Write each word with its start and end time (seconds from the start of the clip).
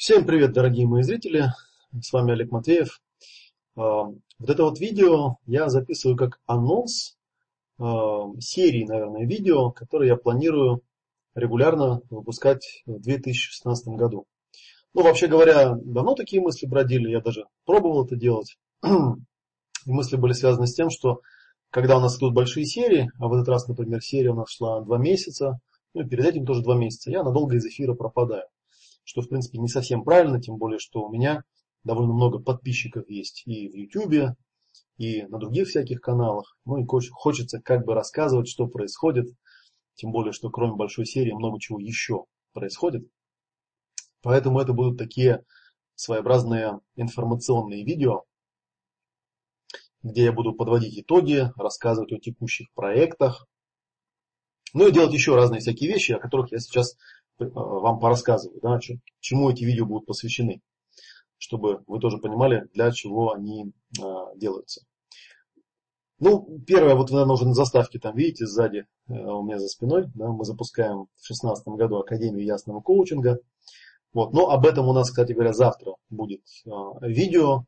Всем 0.00 0.24
привет, 0.24 0.54
дорогие 0.54 0.86
мои 0.86 1.02
зрители! 1.02 1.52
С 2.00 2.10
вами 2.14 2.32
Олег 2.32 2.50
Матвеев. 2.50 3.02
А, 3.76 4.04
вот 4.04 4.48
это 4.48 4.62
вот 4.64 4.80
видео 4.80 5.36
я 5.44 5.68
записываю 5.68 6.16
как 6.16 6.40
анонс 6.46 7.18
а, 7.78 8.22
серии, 8.40 8.86
наверное, 8.86 9.26
видео, 9.26 9.70
которые 9.72 10.08
я 10.08 10.16
планирую 10.16 10.80
регулярно 11.34 12.00
выпускать 12.08 12.82
в 12.86 12.98
2016 12.98 13.88
году. 13.88 14.24
Ну, 14.94 15.02
вообще 15.02 15.26
говоря, 15.26 15.74
давно 15.74 16.14
такие 16.14 16.40
мысли 16.40 16.64
бродили, 16.64 17.10
я 17.10 17.20
даже 17.20 17.44
пробовал 17.66 18.06
это 18.06 18.16
делать. 18.16 18.56
Мысли 19.84 20.16
были 20.16 20.32
связаны 20.32 20.66
с 20.66 20.74
тем, 20.74 20.88
что 20.88 21.20
когда 21.68 21.98
у 21.98 22.00
нас 22.00 22.16
идут 22.16 22.32
большие 22.32 22.64
серии, 22.64 23.12
а 23.18 23.28
в 23.28 23.34
этот 23.34 23.48
раз, 23.48 23.68
например, 23.68 24.00
серия 24.00 24.30
у 24.30 24.36
нас 24.36 24.48
шла 24.48 24.80
два 24.80 24.96
месяца, 24.96 25.60
ну 25.92 26.00
и 26.00 26.08
перед 26.08 26.24
этим 26.24 26.46
тоже 26.46 26.62
два 26.62 26.74
месяца, 26.74 27.10
я 27.10 27.22
надолго 27.22 27.56
из 27.56 27.66
эфира 27.66 27.92
пропадаю 27.92 28.44
что 29.04 29.22
в 29.22 29.28
принципе 29.28 29.58
не 29.58 29.68
совсем 29.68 30.04
правильно, 30.04 30.40
тем 30.40 30.56
более, 30.56 30.78
что 30.78 31.02
у 31.02 31.12
меня 31.12 31.42
довольно 31.84 32.12
много 32.12 32.38
подписчиков 32.38 33.08
есть 33.08 33.42
и 33.46 33.68
в 33.68 33.74
YouTube, 33.74 34.36
и 34.98 35.22
на 35.22 35.38
других 35.38 35.68
всяких 35.68 36.00
каналах. 36.00 36.56
Ну 36.64 36.78
и 36.78 36.86
хочется 36.86 37.60
как 37.60 37.84
бы 37.84 37.94
рассказывать, 37.94 38.48
что 38.48 38.66
происходит, 38.66 39.26
тем 39.94 40.12
более, 40.12 40.32
что 40.32 40.50
кроме 40.50 40.74
большой 40.74 41.06
серии 41.06 41.32
много 41.32 41.58
чего 41.58 41.80
еще 41.80 42.24
происходит. 42.52 43.08
Поэтому 44.22 44.60
это 44.60 44.72
будут 44.72 44.98
такие 44.98 45.44
своеобразные 45.94 46.80
информационные 46.96 47.84
видео, 47.84 48.24
где 50.02 50.24
я 50.24 50.32
буду 50.32 50.54
подводить 50.54 50.98
итоги, 50.98 51.50
рассказывать 51.56 52.12
о 52.12 52.18
текущих 52.18 52.72
проектах, 52.74 53.46
ну 54.72 54.86
и 54.86 54.92
делать 54.92 55.12
еще 55.12 55.34
разные 55.34 55.60
всякие 55.60 55.90
вещи, 55.90 56.12
о 56.12 56.20
которых 56.20 56.52
я 56.52 56.58
сейчас 56.58 56.96
вам 57.46 57.98
порассказываю, 57.98 58.60
да, 58.62 58.78
чему 59.20 59.50
эти 59.50 59.64
видео 59.64 59.86
будут 59.86 60.06
посвящены, 60.06 60.60
чтобы 61.38 61.82
вы 61.86 62.00
тоже 62.00 62.18
понимали, 62.18 62.68
для 62.74 62.90
чего 62.90 63.32
они 63.32 63.72
а, 64.00 64.34
делаются. 64.36 64.82
Ну, 66.20 66.60
первое, 66.66 66.94
вот 66.94 67.08
вы, 67.08 67.14
наверное, 67.14 67.34
уже 67.34 67.46
на 67.46 67.54
заставке 67.54 67.98
там 67.98 68.14
видите 68.14 68.46
сзади 68.46 68.86
э, 69.08 69.12
у 69.12 69.42
меня 69.42 69.58
за 69.58 69.68
спиной, 69.68 70.04
да, 70.14 70.28
мы 70.28 70.44
запускаем 70.44 71.06
в 71.16 71.26
2016 71.26 71.66
году 71.68 71.96
Академию 71.96 72.44
ясного 72.44 72.82
коучинга. 72.82 73.38
Вот, 74.12 74.34
но 74.34 74.50
об 74.50 74.66
этом 74.66 74.86
у 74.86 74.92
нас, 74.92 75.08
кстати 75.08 75.32
говоря, 75.32 75.54
завтра 75.54 75.94
будет 76.10 76.42
а, 76.66 77.06
видео. 77.06 77.64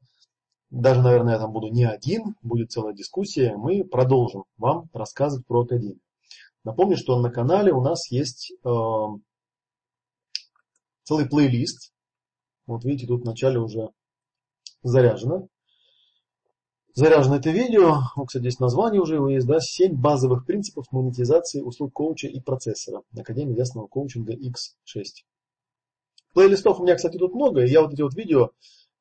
Даже, 0.68 1.00
наверное, 1.00 1.34
я 1.34 1.39
там 1.39 1.52
буду 1.52 1.68
не 1.68 1.84
один, 1.84 2.34
будет 2.42 2.72
целая 2.72 2.92
дискуссия. 2.92 3.56
Мы 3.56 3.84
продолжим 3.84 4.44
вам 4.58 4.91
рассказывать 4.92 5.46
про 5.46 5.62
Академию. 5.62 6.00
Напомню, 6.62 6.98
что 6.98 7.18
на 7.18 7.30
канале 7.30 7.72
у 7.72 7.80
нас 7.80 8.11
есть 8.11 8.52
целый 11.12 11.28
плейлист. 11.28 11.92
Вот 12.66 12.84
видите, 12.84 13.06
тут 13.06 13.22
в 13.22 13.27
начале 13.27 13.58
уже 13.58 13.91
заряжено. 14.82 15.48
Заряжено 16.94 17.36
это 17.36 17.50
видео. 17.50 17.98
Вот, 18.16 18.28
кстати, 18.28 18.42
здесь 18.42 18.60
название 18.60 19.00
уже 19.00 19.16
его 19.16 19.28
есть, 19.28 19.46
да, 19.46 19.60
7 19.60 19.94
базовых 19.94 20.46
принципов 20.46 20.90
монетизации 20.90 21.60
услуг 21.60 21.92
коуча 21.92 22.28
и 22.28 22.40
процессора. 22.40 23.02
Академия 23.16 23.56
ясного 23.56 23.86
коучинга 23.86 24.34
X6. 24.34 25.05
Плейлистов 26.33 26.80
у 26.80 26.83
меня, 26.83 26.96
кстати, 26.96 27.18
тут 27.18 27.34
много. 27.34 27.62
И 27.62 27.70
я 27.70 27.83
вот 27.83 27.92
эти 27.92 28.02
вот 28.02 28.14
видео, 28.14 28.50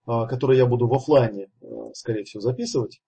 а, 0.05 0.25
которые 0.27 0.57
я 0.57 0.65
буду 0.65 0.87
в 0.87 0.93
офлайне, 0.93 1.49
а, 1.61 1.93
скорее 1.93 2.25
всего, 2.25 2.41
записывать, 2.41 3.01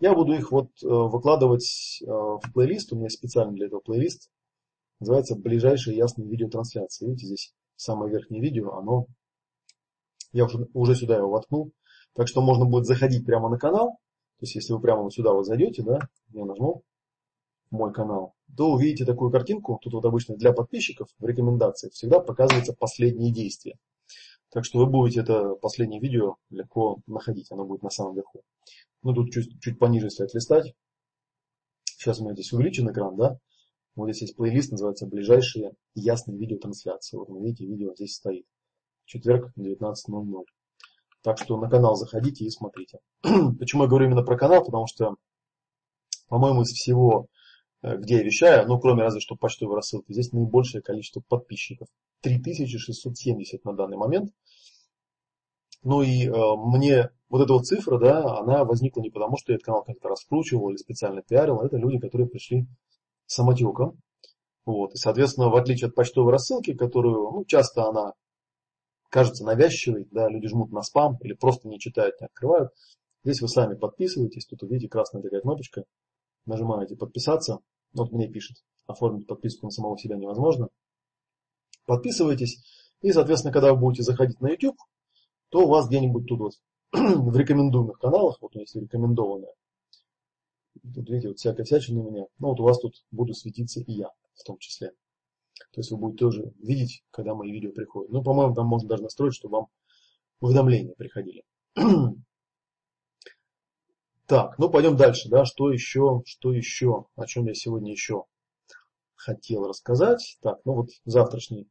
я 0.00 0.14
буду 0.14 0.32
их 0.32 0.50
вот 0.50 0.70
а, 0.82 0.86
выкладывать 0.86 2.00
в 2.06 2.52
плейлист. 2.54 2.92
У 2.92 2.96
меня 2.96 3.10
специально 3.10 3.52
для 3.52 3.66
этого 3.66 3.80
плейлист. 3.80 4.30
Называется 5.00 5.34
«Ближайшие 5.34 5.96
ясные 5.96 6.26
видеотрансляции». 6.26 7.06
Видите, 7.06 7.26
здесь 7.26 7.54
самое 7.76 8.12
верхнее 8.12 8.42
видео, 8.42 8.72
оно, 8.74 9.06
я 10.32 10.44
уже, 10.44 10.66
уже 10.74 10.94
сюда 10.94 11.16
его 11.16 11.30
воткнул. 11.30 11.72
Так 12.14 12.28
что 12.28 12.40
можно 12.40 12.64
будет 12.64 12.86
заходить 12.86 13.24
прямо 13.24 13.48
на 13.48 13.58
канал. 13.58 13.98
То 14.38 14.44
есть, 14.44 14.54
если 14.54 14.72
вы 14.72 14.80
прямо 14.80 15.02
вот 15.02 15.12
сюда 15.12 15.32
вот 15.32 15.46
зайдете, 15.46 15.82
да, 15.82 15.98
я 16.32 16.44
нажму 16.44 16.82
мой 17.70 17.92
канал, 17.92 18.34
то 18.56 18.72
увидите 18.72 19.04
такую 19.04 19.30
картинку. 19.30 19.78
Тут 19.82 19.94
вот 19.94 20.04
обычно 20.04 20.36
для 20.36 20.52
подписчиков 20.52 21.08
в 21.18 21.24
рекомендациях 21.26 21.92
всегда 21.92 22.20
показывается 22.20 22.74
последние 22.74 23.32
действия. 23.32 23.76
Так 24.50 24.64
что 24.64 24.78
вы 24.78 24.86
будете 24.86 25.20
это 25.20 25.54
последнее 25.56 26.00
видео 26.00 26.36
легко 26.50 27.00
находить. 27.06 27.50
Оно 27.50 27.64
будет 27.64 27.82
на 27.82 27.90
самом 27.90 28.14
верху. 28.14 28.42
Ну, 29.02 29.14
тут 29.14 29.32
чуть, 29.32 29.60
чуть 29.60 29.78
пониже, 29.78 30.06
если 30.06 30.24
отлистать. 30.24 30.74
Сейчас 31.84 32.20
у 32.20 32.24
меня 32.24 32.34
здесь 32.34 32.52
увеличен 32.52 32.90
экран, 32.90 33.16
да. 33.16 33.38
Вот 33.96 34.10
здесь 34.10 34.22
есть 34.22 34.36
плейлист, 34.36 34.70
называется 34.70 35.06
«Ближайшие 35.06 35.72
ясные 35.94 36.38
видеотрансляции». 36.38 37.16
Вот 37.16 37.30
вы 37.30 37.40
видите, 37.40 37.64
видео 37.66 37.94
здесь 37.94 38.14
стоит. 38.14 38.44
Четверг, 39.06 39.52
19.00. 39.58 40.44
Так 41.22 41.38
что 41.38 41.56
на 41.56 41.70
канал 41.70 41.96
заходите 41.96 42.44
и 42.44 42.50
смотрите. 42.50 42.98
Почему 43.22 43.84
я 43.84 43.88
говорю 43.88 44.06
именно 44.06 44.22
про 44.22 44.36
канал? 44.36 44.62
Потому 44.62 44.86
что, 44.86 45.16
по-моему, 46.28 46.62
из 46.62 46.72
всего, 46.72 47.28
э, 47.82 47.96
где 47.96 48.18
я 48.18 48.22
вещаю, 48.22 48.68
ну, 48.68 48.78
кроме 48.78 49.02
разве 49.02 49.20
что 49.20 49.34
почтовой 49.34 49.76
рассылки, 49.76 50.12
здесь 50.12 50.30
наибольшее 50.32 50.82
количество 50.82 51.22
подписчиков. 51.26 51.88
3670 52.20 53.64
на 53.64 53.72
данный 53.72 53.96
момент. 53.96 54.30
Ну 55.82 56.02
и 56.02 56.26
э, 56.26 56.32
мне 56.56 57.10
вот 57.30 57.40
эта 57.40 57.52
вот 57.54 57.64
цифра, 57.64 57.98
да, 57.98 58.38
она 58.38 58.64
возникла 58.64 59.00
не 59.00 59.10
потому, 59.10 59.38
что 59.38 59.52
я 59.52 59.56
этот 59.56 59.64
канал 59.64 59.84
как-то 59.84 60.08
раскручивал 60.08 60.68
или 60.68 60.76
специально 60.76 61.22
пиарил. 61.22 61.60
Это 61.60 61.78
люди, 61.78 61.98
которые 61.98 62.28
пришли 62.28 62.66
самотеком. 63.26 64.00
Вот. 64.64 64.94
И, 64.94 64.96
соответственно, 64.96 65.48
в 65.48 65.56
отличие 65.56 65.88
от 65.88 65.94
почтовой 65.94 66.32
рассылки, 66.32 66.74
которую 66.74 67.30
ну, 67.30 67.44
часто 67.44 67.84
она 67.84 68.14
кажется 69.10 69.44
навязчивой, 69.44 70.08
да, 70.10 70.28
люди 70.28 70.48
жмут 70.48 70.72
на 70.72 70.82
спам 70.82 71.16
или 71.22 71.34
просто 71.34 71.68
не 71.68 71.78
читают, 71.78 72.20
не 72.20 72.26
открывают. 72.26 72.72
Здесь 73.24 73.40
вы 73.40 73.48
сами 73.48 73.74
подписываетесь, 73.74 74.46
тут 74.46 74.62
увидите 74.62 74.88
красная 74.88 75.22
такая 75.22 75.40
кнопочка, 75.40 75.84
нажимаете 76.44 76.96
подписаться, 76.96 77.60
вот 77.92 78.12
мне 78.12 78.28
пишет, 78.28 78.58
оформить 78.86 79.26
подписку 79.26 79.66
на 79.66 79.70
самого 79.70 79.98
себя 79.98 80.16
невозможно. 80.16 80.68
Подписывайтесь, 81.86 82.62
и, 83.00 83.12
соответственно, 83.12 83.52
когда 83.52 83.72
вы 83.72 83.80
будете 83.80 84.02
заходить 84.02 84.40
на 84.40 84.48
YouTube, 84.48 84.76
то 85.50 85.64
у 85.64 85.68
вас 85.68 85.88
где-нибудь 85.88 86.26
тут 86.26 86.40
вот 86.40 86.52
в 86.92 87.36
рекомендуемых 87.36 87.98
каналах, 87.98 88.38
вот 88.40 88.54
если 88.54 88.80
рекомендованное, 88.80 89.52
Тут 90.94 91.08
видите, 91.08 91.28
вот 91.28 91.38
всякая 91.38 91.64
всячина 91.64 92.00
у 92.00 92.10
меня. 92.10 92.26
Ну 92.38 92.48
вот 92.48 92.60
у 92.60 92.64
вас 92.64 92.78
тут 92.78 93.04
буду 93.10 93.34
светиться 93.34 93.80
и 93.80 93.92
я 93.92 94.10
в 94.34 94.44
том 94.44 94.58
числе. 94.58 94.92
То 95.72 95.80
есть 95.80 95.90
вы 95.90 95.98
будете 95.98 96.18
тоже 96.18 96.52
видеть, 96.58 97.02
когда 97.10 97.34
мои 97.34 97.50
видео 97.50 97.72
приходят. 97.72 98.10
Ну, 98.10 98.22
по-моему, 98.22 98.54
там 98.54 98.66
можно 98.66 98.88
даже 98.88 99.02
настроить, 99.02 99.34
чтобы 99.34 99.58
вам 99.58 99.66
уведомления 100.40 100.94
приходили. 100.94 101.44
Так, 104.26 104.58
ну 104.58 104.68
пойдем 104.68 104.96
дальше, 104.96 105.28
да, 105.28 105.44
что 105.44 105.70
еще, 105.70 106.22
что 106.26 106.52
еще, 106.52 107.06
о 107.14 107.26
чем 107.26 107.46
я 107.46 107.54
сегодня 107.54 107.92
еще 107.92 108.24
хотел 109.14 109.68
рассказать. 109.68 110.36
Так, 110.42 110.58
ну 110.64 110.74
вот 110.74 110.88
завтрашний, 111.04 111.68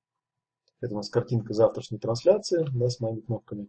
это 0.79 0.93
у 0.93 0.95
нас 0.95 1.09
картинка 1.09 1.53
завтрашней 1.53 1.99
трансляции, 1.99 2.65
да, 2.73 2.87
с 2.87 3.01
моими 3.01 3.19
кнопками. 3.19 3.67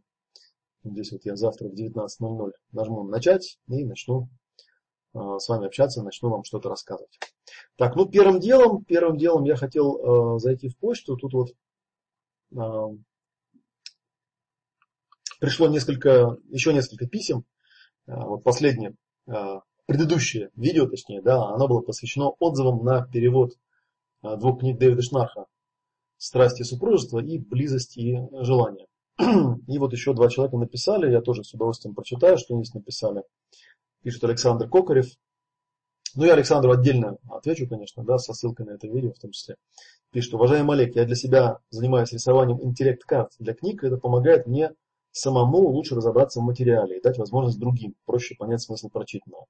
Здесь 0.85 1.11
вот 1.11 1.25
я 1.25 1.35
завтра 1.35 1.69
в 1.69 1.75
19.00 1.75 2.53
нажму 2.71 3.03
начать 3.03 3.59
и 3.67 3.85
начну 3.85 4.29
с 5.39 5.49
вами 5.49 5.67
общаться, 5.67 6.03
начну 6.03 6.31
вам 6.31 6.45
что-то 6.45 6.69
рассказывать. 6.69 7.19
Так, 7.77 7.97
ну 7.97 8.07
первым 8.07 8.41
делом, 8.41 8.85
первым 8.85 9.17
делом 9.17 9.45
я 9.45 9.57
хотел 9.57 10.37
э, 10.37 10.39
зайти 10.39 10.69
в 10.69 10.77
почту. 10.77 11.17
Тут 11.17 11.33
вот 11.33 11.49
э, 12.55 12.97
пришло 15.41 15.69
несколько, 15.69 16.37
еще 16.49 16.73
несколько 16.73 17.07
писем. 17.07 17.45
Э, 18.07 18.15
вот 18.17 18.45
последнее, 18.45 18.95
э, 19.27 19.61
предыдущее 19.87 20.51
видео, 20.55 20.87
точнее, 20.87 21.23
да, 21.23 21.49
оно 21.49 21.69
было 21.69 21.81
посвящено 21.81 22.31
отзывам 22.39 22.85
на 22.85 23.07
перевод 23.07 23.53
э, 24.23 24.37
двух 24.37 24.61
книг 24.61 24.79
Дэвида 24.79 25.03
Шнарха 25.03 25.47
«Страсти 26.19 26.63
супружества» 26.63 27.19
и 27.19 27.39
«Близость 27.39 27.97
и 27.97 28.19
желание». 28.33 28.87
И 29.19 29.79
вот 29.79 29.93
еще 29.93 30.13
два 30.13 30.29
человека 30.29 30.59
написали, 30.59 31.11
я 31.11 31.23
тоже 31.23 31.43
с 31.43 31.55
удовольствием 31.55 31.95
прочитаю, 31.95 32.37
что 32.37 32.55
они 32.55 32.65
написали 32.75 33.23
пишет 34.07 34.23
Александр 34.23 34.69
Кокарев. 34.69 35.07
Ну, 36.15 36.25
я 36.25 36.35
Александру 36.35 36.71
отдельно 36.71 37.19
отвечу, 37.29 37.69
конечно, 37.69 38.05
да, 38.05 38.19
со 38.19 38.35
ссылкой 38.35 38.65
на 38.65 38.71
это 38.71 38.87
видео 38.87 39.13
в 39.13 39.19
том 39.19 39.33
числе. 39.33 39.57
Пишет, 40.13 40.33
уважаемый 40.35 40.77
Олег, 40.77 40.95
я 40.95 41.05
для 41.07 41.17
себя 41.17 41.59
занимаюсь 41.71 42.13
рисованием 42.13 42.63
интеллект-карт 42.63 43.33
для 43.41 43.53
книг, 43.53 43.83
это 43.83 43.97
помогает 43.97 44.47
мне 44.47 44.71
самому 45.11 45.59
лучше 45.59 45.97
разобраться 45.97 46.39
в 46.39 46.45
материале 46.45 46.99
и 46.99 47.03
дать 47.03 47.19
возможность 47.19 47.59
другим 47.59 47.97
проще 48.05 48.37
понять 48.37 48.63
смысл 48.63 48.91
прочитанного. 48.91 49.47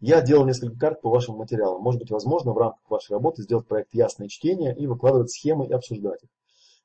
Я 0.00 0.22
делал 0.22 0.46
несколько 0.46 0.78
карт 0.78 1.02
по 1.02 1.10
вашим 1.10 1.36
материалам. 1.36 1.82
Может 1.82 2.00
быть, 2.00 2.10
возможно 2.10 2.54
в 2.54 2.56
рамках 2.56 2.88
вашей 2.88 3.12
работы 3.12 3.42
сделать 3.42 3.66
проект 3.66 3.92
«Ясное 3.92 4.28
чтение» 4.28 4.74
и 4.74 4.86
выкладывать 4.86 5.30
схемы 5.30 5.66
и 5.66 5.72
обсуждать 5.72 6.22
их. 6.22 6.30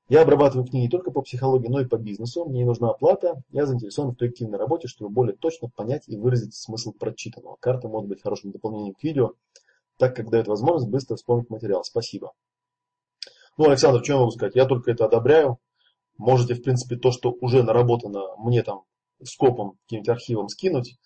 Я 0.09 0.21
обрабатываю 0.21 0.65
книги 0.65 0.83
не 0.83 0.89
только 0.89 1.11
по 1.11 1.21
психологии, 1.21 1.67
но 1.67 1.81
и 1.81 1.85
по 1.85 1.97
бизнесу. 1.97 2.45
Мне 2.45 2.59
не 2.59 2.65
нужна 2.65 2.91
оплата. 2.91 3.41
Я 3.49 3.65
заинтересован 3.65 4.13
в 4.13 4.17
коллективной 4.17 4.57
работе, 4.57 4.87
чтобы 4.87 5.09
более 5.09 5.35
точно 5.35 5.69
понять 5.69 6.03
и 6.07 6.15
выразить 6.15 6.55
смысл 6.55 6.93
прочитанного. 6.93 7.57
Карта 7.59 7.89
может 7.89 8.07
быть 8.07 8.21
хорошим 8.21 8.51
дополнением 8.51 8.93
к 8.93 9.03
видео, 9.03 9.33
так 9.97 10.15
как 10.15 10.29
дает 10.29 10.47
возможность 10.47 10.89
быстро 10.89 11.17
вспомнить 11.17 11.49
материал. 11.49 11.83
Спасибо. 11.83 12.31
Ну, 13.57 13.65
Александр, 13.65 14.01
что 14.01 14.13
я 14.13 14.19
могу 14.19 14.31
сказать? 14.31 14.55
Я 14.55 14.65
только 14.65 14.91
это 14.91 15.05
одобряю. 15.05 15.59
Можете, 16.17 16.53
в 16.53 16.63
принципе, 16.63 16.95
то, 16.95 17.11
что 17.11 17.35
уже 17.41 17.63
наработано, 17.63 18.21
мне 18.37 18.63
там 18.63 18.83
скопом, 19.23 19.73
каким-нибудь 19.83 20.09
архивом 20.09 20.47
скинуть. 20.47 20.97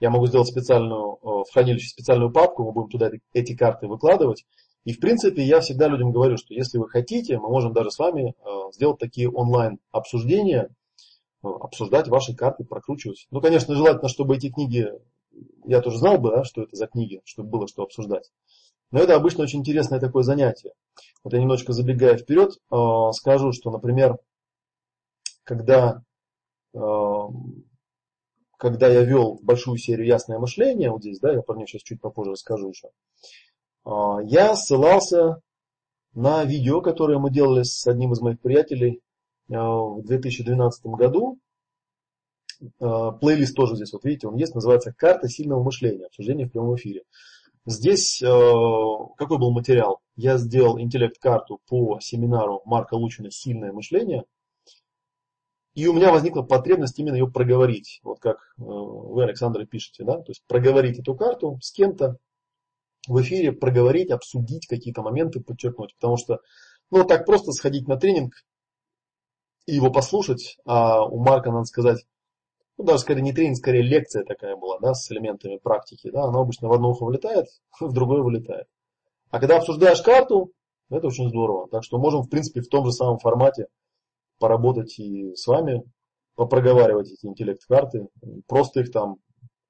Я 0.00 0.10
могу 0.10 0.26
сделать 0.26 0.48
специальную, 0.48 1.14
э, 1.14 1.18
в 1.22 1.52
хранилище 1.52 1.88
специальную 1.88 2.32
папку, 2.32 2.64
мы 2.64 2.72
будем 2.72 2.90
туда 2.90 3.10
эти 3.32 3.56
карты 3.56 3.86
выкладывать. 3.86 4.44
И, 4.84 4.92
в 4.92 5.00
принципе, 5.00 5.42
я 5.42 5.60
всегда 5.60 5.88
людям 5.88 6.12
говорю, 6.12 6.36
что 6.36 6.54
если 6.54 6.78
вы 6.78 6.88
хотите, 6.88 7.38
мы 7.38 7.48
можем 7.48 7.72
даже 7.72 7.90
с 7.90 7.98
вами 7.98 8.34
э, 8.38 8.72
сделать 8.72 8.98
такие 8.98 9.30
онлайн 9.30 9.78
обсуждения, 9.90 10.74
э, 11.42 11.48
обсуждать 11.48 12.08
ваши 12.08 12.34
карты, 12.34 12.64
прокручивать. 12.64 13.26
Ну, 13.30 13.40
конечно, 13.40 13.74
желательно, 13.74 14.08
чтобы 14.08 14.36
эти 14.36 14.50
книги, 14.50 14.88
я 15.66 15.80
тоже 15.82 15.98
знал 15.98 16.18
бы, 16.18 16.30
да, 16.30 16.44
что 16.44 16.62
это 16.62 16.74
за 16.74 16.86
книги, 16.86 17.20
чтобы 17.24 17.50
было 17.50 17.68
что 17.68 17.82
обсуждать. 17.82 18.30
Но 18.90 19.00
это 19.00 19.14
обычно 19.14 19.44
очень 19.44 19.60
интересное 19.60 20.00
такое 20.00 20.22
занятие. 20.22 20.72
Вот 21.22 21.32
я 21.34 21.40
немножечко 21.40 21.72
забегая 21.72 22.16
вперед, 22.16 22.54
скажу, 23.14 23.52
что, 23.52 23.70
например, 23.70 24.18
когда 25.44 26.02
когда 28.60 28.88
я 28.88 29.02
вел 29.02 29.38
большую 29.42 29.78
серию 29.78 30.06
«Ясное 30.06 30.38
мышление», 30.38 30.90
вот 30.90 31.00
здесь, 31.00 31.18
да, 31.18 31.32
я 31.32 31.40
про 31.40 31.56
нее 31.56 31.66
сейчас 31.66 31.82
чуть 31.82 32.00
попозже 32.00 32.32
расскажу 32.32 32.68
еще, 32.68 32.88
я 33.84 34.54
ссылался 34.54 35.40
на 36.14 36.44
видео, 36.44 36.80
которое 36.80 37.18
мы 37.18 37.30
делали 37.30 37.62
с 37.62 37.86
одним 37.86 38.12
из 38.12 38.20
моих 38.20 38.40
приятелей 38.40 39.00
а, 39.50 39.78
в 39.78 40.02
2012 40.04 40.86
году. 40.86 41.38
А, 42.80 43.12
плейлист 43.12 43.54
тоже 43.54 43.76
здесь, 43.76 43.92
вот 43.92 44.04
видите, 44.04 44.28
он 44.28 44.36
есть, 44.36 44.54
называется 44.54 44.92
«Карта 44.92 45.28
сильного 45.28 45.62
мышления. 45.62 46.06
Обсуждение 46.06 46.46
в 46.46 46.52
прямом 46.52 46.76
эфире». 46.76 47.02
Здесь 47.66 48.20
какой 48.20 49.38
был 49.38 49.52
материал? 49.52 50.00
Я 50.16 50.38
сделал 50.38 50.80
интеллект-карту 50.80 51.60
по 51.68 52.00
семинару 52.00 52.62
Марка 52.64 52.94
Лучина 52.94 53.30
«Сильное 53.30 53.72
мышление», 53.72 54.24
и 55.74 55.86
у 55.86 55.92
меня 55.92 56.10
возникла 56.10 56.42
потребность 56.42 56.98
именно 56.98 57.14
ее 57.14 57.30
проговорить. 57.30 58.00
Вот 58.02 58.18
как 58.18 58.38
э, 58.58 58.62
вы, 58.62 59.22
Александр, 59.22 59.66
пишете, 59.66 60.04
да? 60.04 60.18
То 60.18 60.30
есть 60.30 60.42
проговорить 60.46 60.98
эту 60.98 61.14
карту 61.14 61.58
с 61.62 61.70
кем-то 61.70 62.16
в 63.08 63.20
эфире, 63.22 63.52
проговорить, 63.52 64.10
обсудить 64.10 64.66
какие-то 64.66 65.02
моменты, 65.02 65.40
подчеркнуть. 65.40 65.94
Потому 65.96 66.16
что, 66.16 66.38
ну, 66.90 67.04
так 67.04 67.26
просто 67.26 67.52
сходить 67.52 67.88
на 67.88 67.96
тренинг 67.96 68.34
и 69.66 69.74
его 69.74 69.90
послушать, 69.90 70.56
а 70.64 71.04
у 71.04 71.22
Марка, 71.22 71.50
надо 71.50 71.64
сказать, 71.64 72.04
ну, 72.76 72.84
даже 72.84 73.00
скорее 73.00 73.22
не 73.22 73.32
тренинг, 73.32 73.58
скорее 73.58 73.82
лекция 73.82 74.24
такая 74.24 74.56
была, 74.56 74.78
да, 74.78 74.94
с 74.94 75.10
элементами 75.12 75.58
практики, 75.58 76.10
да, 76.10 76.24
она 76.24 76.40
обычно 76.40 76.68
в 76.68 76.72
одно 76.72 76.90
ухо 76.90 77.04
вылетает, 77.04 77.46
в 77.80 77.92
другое 77.92 78.22
вылетает. 78.22 78.66
А 79.30 79.38
когда 79.38 79.58
обсуждаешь 79.58 80.02
карту, 80.02 80.52
это 80.90 81.06
очень 81.06 81.28
здорово. 81.28 81.68
Так 81.68 81.84
что 81.84 81.98
можем, 81.98 82.22
в 82.22 82.28
принципе, 82.28 82.62
в 82.62 82.68
том 82.68 82.84
же 82.84 82.92
самом 82.92 83.18
формате 83.18 83.66
поработать 84.38 84.98
и 84.98 85.34
с 85.36 85.46
вами, 85.46 85.82
попроговаривать 86.34 87.10
эти 87.10 87.26
интеллект-карты, 87.26 88.08
просто 88.48 88.80
их 88.80 88.90
там 88.90 89.18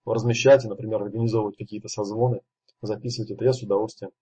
размещать 0.06 0.64
и, 0.64 0.68
например, 0.68 1.02
организовывать 1.02 1.56
какие-то 1.56 1.88
созвоны, 1.88 2.40
записывать 2.82 3.30
это 3.30 3.44
я 3.44 3.52
с 3.52 3.62
удовольствием. 3.62 4.12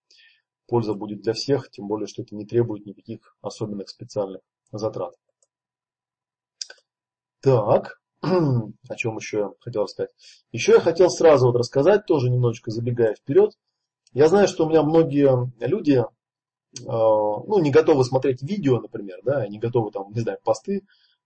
Польза 0.66 0.94
будет 0.94 1.22
для 1.22 1.32
всех, 1.32 1.70
тем 1.70 1.88
более, 1.88 2.06
что 2.06 2.22
это 2.22 2.34
не 2.34 2.44
требует 2.44 2.84
никаких 2.84 3.36
особенных 3.40 3.88
специальных 3.88 4.42
затрат. 4.70 5.14
Так, 7.40 8.00
о 8.22 8.96
чем 8.96 9.16
еще 9.16 9.38
я 9.38 9.50
хотел 9.60 9.84
рассказать? 9.84 10.10
Еще 10.52 10.72
я 10.72 10.80
хотел 10.80 11.08
сразу 11.08 11.46
вот 11.46 11.56
рассказать, 11.56 12.06
тоже 12.06 12.30
немножечко 12.30 12.70
забегая 12.70 13.14
вперед. 13.14 13.56
Я 14.12 14.28
знаю, 14.28 14.48
что 14.48 14.66
у 14.66 14.68
меня 14.68 14.82
многие 14.82 15.50
люди 15.64 16.04
Э, 16.80 16.86
ну, 16.86 17.58
не 17.60 17.70
готовы 17.70 18.04
смотреть 18.04 18.42
видео, 18.42 18.80
например, 18.80 19.20
да, 19.24 19.46
не 19.48 19.58
готовы 19.58 19.90
там, 19.90 20.12
не 20.12 20.20
знаю, 20.20 20.38
посты 20.44 20.82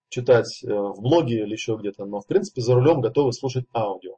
читать 0.08 0.62
э, 0.62 0.68
в 0.68 1.00
блоге 1.00 1.42
или 1.42 1.52
еще 1.52 1.76
где-то, 1.76 2.04
но 2.04 2.20
в 2.20 2.26
принципе 2.26 2.60
за 2.60 2.74
рулем 2.74 3.00
готовы 3.00 3.32
слушать 3.32 3.66
аудио. 3.74 4.16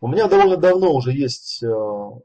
У 0.00 0.08
меня 0.08 0.28
довольно 0.28 0.56
давно 0.56 0.92
уже 0.92 1.12
есть 1.12 1.62
э, 1.62 1.68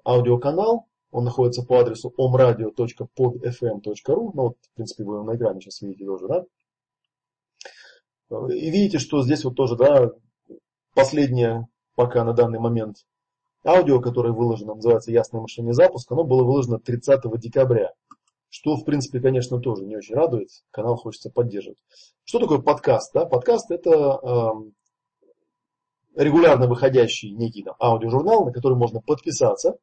аудиоканал, 0.06 0.88
он 1.12 1.24
находится 1.24 1.64
по 1.64 1.80
адресу 1.80 2.14
omradio.podfm.ru, 2.18 4.32
ну 4.34 4.42
вот, 4.42 4.58
в 4.62 4.76
принципе, 4.76 5.04
вы 5.04 5.16
его 5.16 5.24
на 5.24 5.36
экране 5.36 5.62
сейчас 5.62 5.82
видите 5.82 6.06
тоже, 6.06 6.28
да. 6.28 6.46
И 8.54 8.70
видите, 8.70 9.00
что 9.00 9.24
здесь 9.24 9.44
вот 9.44 9.56
тоже, 9.56 9.76
да, 9.76 10.12
последнее 10.94 11.68
пока 11.96 12.24
на 12.24 12.34
данный 12.34 12.60
момент 12.60 12.98
аудио, 13.66 14.00
которое 14.00 14.34
выложено, 14.34 14.76
называется 14.76 15.12
«Ясное 15.12 15.42
мышление 15.42 15.74
запуск», 15.74 16.12
оно 16.12 16.24
было 16.24 16.44
выложено 16.44 16.80
30 16.80 17.22
декабря. 17.40 17.92
Что, 18.50 18.76
в 18.76 18.84
принципе, 18.84 19.20
конечно, 19.20 19.60
тоже 19.60 19.86
не 19.86 19.96
очень 19.96 20.16
радует. 20.16 20.50
Канал 20.72 20.96
хочется 20.96 21.30
поддерживать. 21.30 21.78
Что 22.24 22.40
такое 22.40 22.60
подкаст? 22.60 23.14
Да? 23.14 23.26
Подкаст 23.26 23.70
это 23.70 23.92
э, 23.92 24.52
регулярно 26.20 26.68
выходящий 26.68 27.32
некий 27.32 27.64
там, 27.64 27.76
аудиожурнал, 27.80 28.46
на 28.46 28.52
который 28.52 28.78
можно 28.78 29.00
подписаться. 29.02 29.78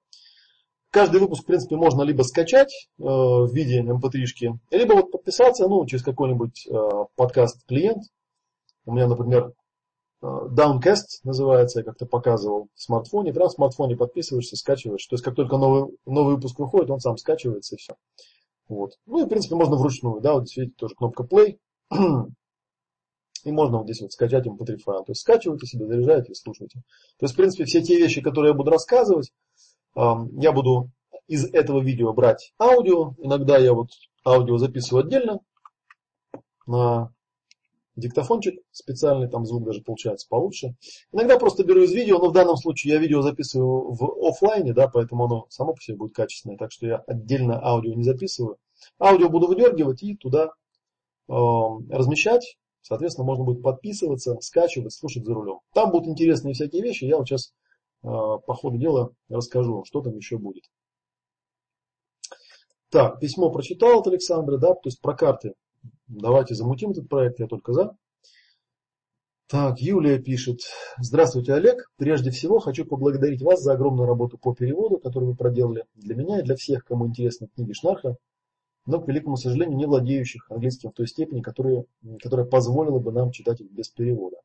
Каждый 0.90 1.20
выпуск, 1.20 1.42
в 1.42 1.46
принципе, 1.46 1.76
можно 1.76 2.02
либо 2.02 2.22
скачать 2.22 2.88
э, 2.98 3.02
в 3.02 3.52
виде 3.52 3.82
mp3-шки, 3.82 4.46
эм 4.46 4.60
либо 4.70 4.94
вот 4.94 5.10
подписаться 5.10 5.66
ну, 5.66 5.84
через 5.86 6.04
какой-нибудь 6.04 6.68
э, 6.68 6.90
подкаст-клиент. 7.16 8.04
У 8.84 8.92
меня, 8.92 9.08
например, 9.08 9.52
э, 10.22 10.26
Downcast 10.26 11.22
называется, 11.24 11.80
я 11.80 11.84
как-то 11.84 12.06
показывал 12.06 12.68
в 12.74 12.80
смартфоне. 12.80 13.32
Прямо 13.32 13.48
в 13.48 13.52
смартфоне 13.52 13.96
подписываешься, 13.96 14.56
скачиваешь. 14.56 15.06
То 15.06 15.14
есть, 15.14 15.24
как 15.24 15.34
только 15.34 15.56
новый, 15.56 15.96
новый 16.06 16.36
выпуск 16.36 16.58
выходит, 16.58 16.90
он 16.90 17.00
сам 17.00 17.16
скачивается 17.16 17.74
и 17.74 17.78
все. 17.78 17.94
Вот. 18.68 18.92
Ну 19.06 19.22
и 19.22 19.24
в 19.24 19.28
принципе 19.28 19.54
можно 19.54 19.76
вручную, 19.76 20.20
да, 20.20 20.34
вот 20.34 20.46
здесь 20.46 20.56
видите 20.58 20.76
тоже 20.78 20.94
кнопка 20.94 21.24
play. 21.24 21.58
И 23.46 23.52
можно 23.52 23.78
вот 23.78 23.84
здесь 23.84 24.00
вот 24.00 24.12
скачать 24.12 24.44
mp3 24.44 24.78
файл. 24.78 25.04
То 25.04 25.12
есть 25.12 25.20
скачиваете 25.20 25.66
себе, 25.66 25.86
заряжаете 25.86 26.32
и 26.32 26.34
слушаете. 26.34 26.80
То 27.18 27.26
есть 27.26 27.34
в 27.34 27.36
принципе 27.36 27.64
все 27.64 27.80
те 27.80 27.96
вещи, 27.96 28.20
которые 28.20 28.50
я 28.50 28.56
буду 28.56 28.72
рассказывать, 28.72 29.32
я 29.94 30.52
буду 30.52 30.90
из 31.28 31.46
этого 31.54 31.80
видео 31.80 32.12
брать 32.12 32.52
аудио. 32.58 33.14
Иногда 33.18 33.56
я 33.56 33.72
вот 33.72 33.90
аудио 34.24 34.58
записываю 34.58 35.04
отдельно 35.04 35.38
на 36.66 37.12
диктофончик 37.94 38.60
специальный, 38.72 39.28
там 39.28 39.46
звук 39.46 39.64
даже 39.64 39.80
получается 39.80 40.26
получше. 40.28 40.74
Иногда 41.12 41.38
просто 41.38 41.62
беру 41.62 41.82
из 41.82 41.92
видео, 41.92 42.18
но 42.18 42.30
в 42.30 42.32
данном 42.32 42.56
случае 42.56 42.94
я 42.94 42.98
видео 42.98 43.22
записываю 43.22 43.92
в 43.92 44.28
офлайне, 44.28 44.72
да, 44.74 44.88
поэтому 44.88 45.26
оно 45.26 45.46
само 45.50 45.72
по 45.72 45.80
себе 45.80 45.96
будет 45.96 46.14
качественное, 46.14 46.58
так 46.58 46.72
что 46.72 46.86
я 46.86 46.96
отдельно 47.06 47.64
аудио 47.64 47.94
не 47.94 48.02
записываю. 48.02 48.58
Аудио 48.98 49.28
буду 49.28 49.46
выдергивать 49.46 50.02
и 50.02 50.16
туда 50.16 50.50
э, 51.28 51.32
размещать. 51.32 52.58
Соответственно, 52.86 53.26
можно 53.26 53.44
будет 53.44 53.62
подписываться, 53.62 54.38
скачивать, 54.40 54.92
слушать 54.92 55.24
за 55.24 55.34
рулем. 55.34 55.58
Там 55.74 55.90
будут 55.90 56.06
интересные 56.06 56.54
всякие 56.54 56.82
вещи. 56.82 57.02
Я 57.02 57.16
вот 57.16 57.26
сейчас 57.26 57.52
э, 58.04 58.06
по 58.06 58.54
ходу 58.54 58.78
дела 58.78 59.10
расскажу, 59.28 59.82
что 59.84 60.02
там 60.02 60.14
еще 60.14 60.38
будет. 60.38 60.62
Так, 62.90 63.18
письмо 63.18 63.50
прочитал 63.50 63.98
от 63.98 64.06
Александра, 64.06 64.56
да, 64.58 64.74
то 64.74 64.82
есть 64.84 65.00
про 65.00 65.16
карты 65.16 65.54
Давайте 66.06 66.54
замутим 66.54 66.92
этот 66.92 67.08
проект, 67.08 67.40
я 67.40 67.48
только 67.48 67.72
за. 67.72 67.96
Так, 69.48 69.80
Юлия 69.80 70.20
пишет. 70.20 70.60
Здравствуйте, 70.98 71.54
Олег. 71.54 71.90
Прежде 71.96 72.30
всего 72.30 72.60
хочу 72.60 72.84
поблагодарить 72.84 73.42
вас 73.42 73.62
за 73.62 73.72
огромную 73.72 74.06
работу 74.06 74.38
по 74.38 74.54
переводу, 74.54 74.98
которую 74.98 75.32
вы 75.32 75.36
проделали 75.36 75.86
для 75.96 76.14
меня 76.14 76.38
и 76.38 76.44
для 76.44 76.54
всех, 76.54 76.84
кому 76.84 77.08
интересны 77.08 77.48
книги 77.52 77.72
Шнарха, 77.72 78.16
но, 78.86 79.00
к 79.00 79.08
великому 79.08 79.36
сожалению, 79.36 79.76
не 79.76 79.86
владеющих 79.86 80.50
английским 80.50 80.90
в 80.90 80.94
той 80.94 81.06
степени, 81.06 81.42
которая, 81.42 81.84
которая 82.22 82.46
позволила 82.46 82.98
бы 82.98 83.12
нам 83.12 83.32
читать 83.32 83.60
их 83.60 83.70
без 83.70 83.88
перевода. 83.88 84.36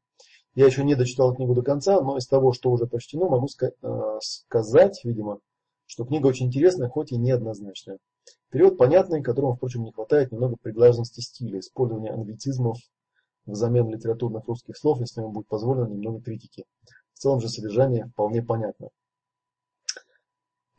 Я 0.53 0.65
еще 0.65 0.83
не 0.83 0.95
дочитал 0.95 1.33
книгу 1.33 1.53
до 1.53 1.61
конца, 1.61 2.01
но 2.01 2.17
из 2.17 2.27
того, 2.27 2.51
что 2.51 2.71
уже 2.71 2.85
прочтено, 2.85 3.29
могу 3.29 3.47
э, 3.47 4.19
сказать, 4.21 4.99
видимо, 5.05 5.39
что 5.85 6.03
книга 6.03 6.27
очень 6.27 6.47
интересная, 6.47 6.89
хоть 6.89 7.11
и 7.11 7.17
неоднозначная. 7.17 7.99
Перевод 8.49 8.77
понятный, 8.77 9.23
которому, 9.23 9.55
впрочем, 9.55 9.83
не 9.83 9.91
хватает 9.91 10.31
немного 10.31 10.57
приглаженности 10.61 11.21
стиля, 11.21 11.59
использования 11.59 12.11
англицизмов 12.11 12.77
взамен 13.45 13.89
литературных 13.89 14.45
русских 14.47 14.77
слов, 14.77 14.99
если 14.99 15.21
ему 15.21 15.31
будет 15.31 15.47
позволено 15.47 15.87
немного 15.87 16.21
критики. 16.21 16.65
В 17.13 17.19
целом 17.19 17.39
же 17.39 17.47
содержание 17.47 18.07
вполне 18.07 18.41
понятно. 18.43 18.89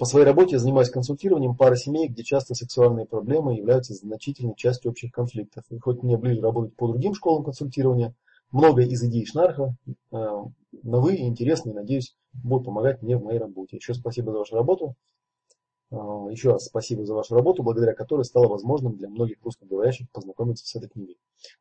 По 0.03 0.07
своей 0.07 0.27
работе 0.27 0.57
я 0.57 0.59
занимаюсь 0.59 0.91
консультированием 0.91 1.55
пары 1.55 1.77
семей, 1.77 2.09
где 2.09 2.25
часто 2.25 2.57
сексуальные 2.57 3.07
проблемы 3.07 3.55
являются 3.55 3.95
значительной 3.95 4.57
частью 4.57 4.91
общих 4.91 5.13
конфликтов. 5.13 5.63
И 5.71 5.79
хоть 5.79 6.03
мне 6.03 6.17
ближе 6.17 6.41
работать 6.41 6.75
по 6.75 6.89
другим 6.89 7.15
школам 7.15 7.45
консультирования, 7.45 8.13
многое 8.51 8.87
из 8.87 9.01
идей 9.05 9.25
Шнарха 9.25 9.77
э, 10.11 10.29
новые 10.83 11.19
и 11.19 11.29
интересные, 11.29 11.73
надеюсь, 11.73 12.17
будут 12.33 12.65
помогать 12.67 13.01
мне 13.01 13.17
в 13.17 13.23
моей 13.23 13.39
работе. 13.39 13.77
Еще 13.77 13.95
спасибо 13.95 14.33
за 14.33 14.39
вашу 14.39 14.57
работу. 14.57 14.97
А, 15.93 16.27
еще 16.33 16.51
раз 16.51 16.65
спасибо 16.65 17.07
за 17.07 17.15
вашу 17.15 17.37
работу, 17.37 17.63
благодаря 17.63 17.95
которой 17.95 18.25
стало 18.25 18.49
возможным 18.49 18.97
для 18.97 19.09
многих 19.09 19.37
русскоговорящих 19.45 20.11
познакомиться 20.11 20.67
с 20.67 20.75
этой 20.75 20.89
книгой. 20.89 21.17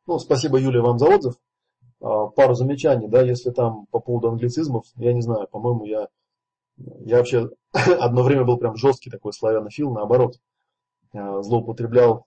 Ну, 0.08 0.18
спасибо, 0.18 0.58
Юлия, 0.58 0.80
вам 0.80 0.98
за 0.98 1.06
отзыв. 1.06 1.36
А, 2.00 2.26
пару 2.26 2.54
замечаний, 2.54 3.06
да, 3.06 3.22
если 3.22 3.50
там 3.50 3.86
по 3.92 4.00
поводу 4.00 4.30
англицизмов, 4.30 4.86
я 4.96 5.12
не 5.12 5.22
знаю, 5.22 5.46
по-моему, 5.46 5.84
я, 5.84 6.08
я 6.76 7.18
вообще 7.18 7.50
одно 7.72 8.22
время 8.22 8.44
был 8.44 8.58
прям 8.58 8.76
жесткий 8.76 9.10
такой 9.10 9.32
славянофил, 9.32 9.92
наоборот, 9.92 10.38
а, 11.14 11.42
злоупотреблял, 11.42 12.26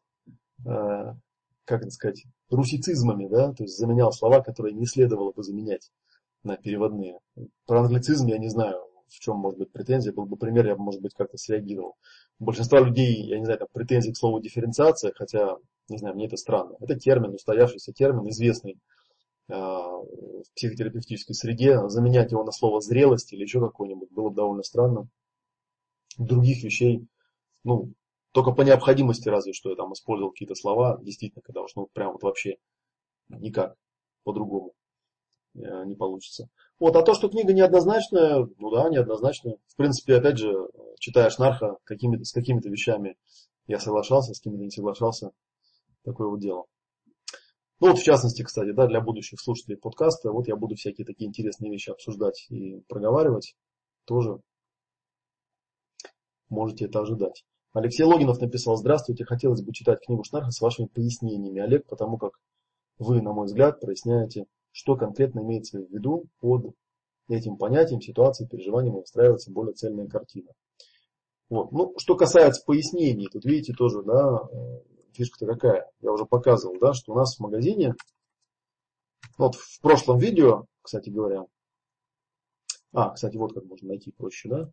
как 0.63 1.81
это 1.81 1.91
сказать, 1.91 2.23
русицизмами, 2.49 3.27
да, 3.27 3.53
то 3.53 3.63
есть 3.63 3.77
заменял 3.77 4.11
слова, 4.11 4.41
которые 4.41 4.73
не 4.73 4.85
следовало 4.85 5.31
бы 5.31 5.43
заменять 5.43 5.91
на 6.43 6.57
переводные. 6.57 7.19
Про 7.65 7.81
англицизм 7.81 8.27
я 8.27 8.37
не 8.37 8.49
знаю, 8.49 8.79
в 9.07 9.19
чем 9.19 9.37
может 9.37 9.59
быть 9.59 9.71
претензия, 9.71 10.13
был 10.13 10.25
бы 10.25 10.37
пример, 10.37 10.67
я 10.67 10.75
бы, 10.75 10.83
может 10.83 11.01
быть, 11.01 11.13
как-то 11.13 11.37
среагировал. 11.37 11.95
У 12.39 12.45
большинства 12.45 12.79
людей, 12.79 13.27
я 13.27 13.39
не 13.39 13.45
знаю, 13.45 13.59
там 13.59 13.67
претензии 13.71 14.11
к 14.11 14.17
слову 14.17 14.39
дифференциация, 14.39 15.13
хотя, 15.15 15.57
не 15.89 15.97
знаю, 15.97 16.15
мне 16.15 16.27
это 16.27 16.37
странно. 16.37 16.75
Это 16.79 16.95
термин, 16.95 17.33
устоявшийся 17.33 17.93
термин, 17.93 18.29
известный 18.29 18.73
э, 18.73 18.77
в 19.47 20.45
психотерапевтической 20.55 21.35
среде. 21.35 21.87
Заменять 21.87 22.31
его 22.31 22.43
на 22.43 22.51
слово 22.51 22.81
зрелость 22.81 23.33
или 23.33 23.43
еще 23.43 23.59
какое-нибудь 23.59 24.11
было 24.11 24.29
бы 24.29 24.35
довольно 24.35 24.63
странно. 24.63 25.07
Других 26.17 26.63
вещей, 26.63 27.05
ну, 27.63 27.93
только 28.31 28.51
по 28.51 28.63
необходимости 28.63 29.29
разве 29.29 29.53
что 29.53 29.69
я 29.69 29.75
там 29.75 29.93
использовал 29.93 30.31
какие-то 30.31 30.55
слова, 30.55 30.99
действительно, 31.01 31.41
когда 31.41 31.61
уж 31.61 31.75
ну 31.75 31.87
прям 31.93 32.11
вот 32.11 32.23
вообще 32.23 32.57
никак 33.29 33.77
по-другому 34.23 34.73
э, 35.55 35.85
не 35.85 35.95
получится. 35.95 36.49
Вот, 36.77 36.95
а 36.97 37.01
то, 37.01 37.13
что 37.13 37.29
книга 37.29 37.53
неоднозначная, 37.53 38.47
ну 38.57 38.69
да, 38.71 38.89
неоднозначная. 38.89 39.57
В 39.67 39.75
принципе, 39.77 40.15
опять 40.15 40.37
же, 40.37 40.53
читая 40.99 41.29
Шнарха, 41.29 41.77
какими 41.85 42.21
с 42.23 42.33
какими-то 42.33 42.69
вещами 42.69 43.15
я 43.67 43.79
соглашался, 43.79 44.33
с 44.33 44.39
какими-то 44.39 44.63
не 44.63 44.71
соглашался. 44.71 45.31
Такое 46.03 46.27
вот 46.27 46.39
дело. 46.39 46.65
Ну 47.81 47.89
вот, 47.89 47.99
в 47.99 48.03
частности, 48.03 48.41
кстати, 48.41 48.71
да, 48.71 48.87
для 48.87 49.01
будущих 49.01 49.39
слушателей 49.41 49.77
подкаста, 49.77 50.31
вот 50.31 50.47
я 50.47 50.55
буду 50.55 50.75
всякие 50.75 51.05
такие 51.05 51.27
интересные 51.27 51.71
вещи 51.71 51.89
обсуждать 51.89 52.45
и 52.49 52.81
проговаривать. 52.87 53.55
Тоже 54.05 54.39
можете 56.49 56.85
это 56.85 57.01
ожидать. 57.01 57.43
Алексей 57.73 58.03
Логинов 58.03 58.39
написал, 58.39 58.77
здравствуйте, 58.77 59.25
хотелось 59.25 59.61
бы 59.61 59.73
читать 59.73 59.99
книгу 60.05 60.23
Шнарха 60.23 60.51
с 60.51 60.61
вашими 60.61 60.85
пояснениями, 60.85 61.59
Олег, 61.59 61.85
потому 61.87 62.17
как 62.17 62.39
вы, 62.97 63.21
на 63.21 63.33
мой 63.33 63.47
взгляд, 63.47 63.81
проясняете, 63.81 64.45
что 64.71 64.95
конкретно 64.95 65.41
имеется 65.41 65.79
в 65.79 65.91
виду 65.91 66.27
под 66.39 66.73
этим 67.27 67.57
понятием, 67.57 67.99
ситуацией, 67.99 68.47
переживанием 68.47 68.95
и 68.95 69.01
выстраивается 69.01 69.51
более 69.51 69.73
цельная 69.73 70.07
картина. 70.07 70.51
Вот. 71.49 71.73
Ну, 71.73 71.93
что 71.97 72.15
касается 72.15 72.63
пояснений, 72.65 73.27
тут 73.27 73.43
видите 73.43 73.73
тоже, 73.73 74.03
да, 74.03 74.47
фишка-то 75.15 75.45
какая. 75.45 75.89
Я 76.01 76.11
уже 76.11 76.25
показывал, 76.25 76.77
да, 76.79 76.93
что 76.93 77.13
у 77.13 77.15
нас 77.15 77.35
в 77.35 77.39
магазине, 77.39 77.95
вот 79.37 79.55
в 79.55 79.81
прошлом 79.81 80.17
видео, 80.19 80.65
кстати 80.81 81.09
говоря, 81.09 81.45
а, 82.93 83.11
кстати, 83.11 83.37
вот 83.37 83.53
как 83.53 83.65
можно 83.65 83.89
найти 83.89 84.11
проще, 84.11 84.49
да, 84.49 84.71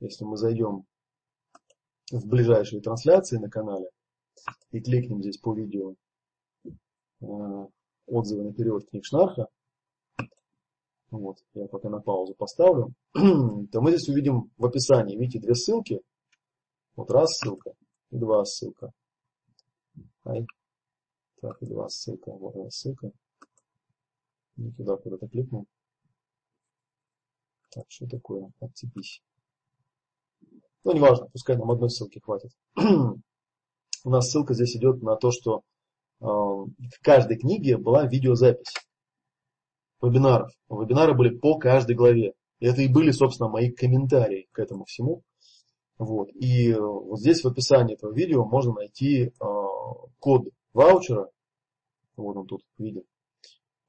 если 0.00 0.24
мы 0.24 0.36
зайдем 0.36 0.84
в 2.10 2.26
ближайшие 2.26 2.82
трансляции 2.82 3.38
на 3.38 3.48
канале 3.48 3.88
и 4.70 4.80
кликнем 4.80 5.22
здесь 5.22 5.38
по 5.38 5.54
видео 5.54 5.94
э, 6.64 7.66
отзывы 8.06 8.44
на 8.44 8.52
перевод 8.52 8.88
книг 8.88 9.04
Шнарха, 9.04 9.48
вот, 11.10 11.38
я 11.54 11.66
пока 11.68 11.88
на 11.88 12.00
паузу 12.00 12.34
поставлю, 12.34 12.92
то 13.14 13.80
мы 13.80 13.90
здесь 13.90 14.08
увидим 14.08 14.50
в 14.56 14.66
описании, 14.66 15.16
видите, 15.16 15.40
две 15.40 15.54
ссылки. 15.54 16.02
Вот 16.94 17.10
раз 17.10 17.36
ссылка 17.38 17.74
два 18.10 18.44
ссылка. 18.44 18.92
Ай. 20.26 20.44
Так, 21.40 21.56
два 21.60 21.88
ссылка. 21.88 22.32
Вот 22.32 22.56
она 22.56 22.70
ссылка. 22.70 23.12
Не 24.56 24.72
туда 24.72 24.96
куда-то 24.96 25.28
кликнул. 25.28 25.66
Так, 27.70 27.84
что 27.88 28.08
такое? 28.08 28.50
Отцепись. 28.60 29.22
Ну, 30.82 30.92
неважно, 30.92 31.28
пускай 31.32 31.56
нам 31.56 31.70
одной 31.70 31.90
ссылки 31.90 32.18
хватит. 32.18 32.50
У 32.76 34.10
нас 34.10 34.30
ссылка 34.30 34.54
здесь 34.54 34.76
идет 34.76 35.02
на 35.02 35.16
то, 35.16 35.30
что 35.30 35.62
э, 36.20 36.24
в 36.24 37.00
каждой 37.02 37.38
книге 37.38 37.76
была 37.76 38.06
видеозапись 38.06 38.74
вебинаров. 40.00 40.50
Вебинары 40.68 41.14
были 41.14 41.36
по 41.36 41.58
каждой 41.58 41.94
главе. 41.94 42.32
И 42.58 42.66
это 42.66 42.82
и 42.82 42.88
были, 42.88 43.10
собственно, 43.12 43.48
мои 43.48 43.70
комментарии 43.70 44.48
к 44.52 44.58
этому 44.58 44.86
всему. 44.86 45.22
Вот. 45.98 46.30
И 46.34 46.72
э, 46.72 46.80
вот 46.80 47.20
здесь 47.20 47.44
в 47.44 47.48
описании 47.48 47.94
этого 47.94 48.12
видео 48.12 48.44
можно 48.44 48.72
найти 48.72 49.26
э, 49.26 49.65
код 50.18 50.48
ваучера, 50.72 51.30
вот 52.16 52.36
он 52.36 52.46
тут 52.46 52.62
виден, 52.78 53.02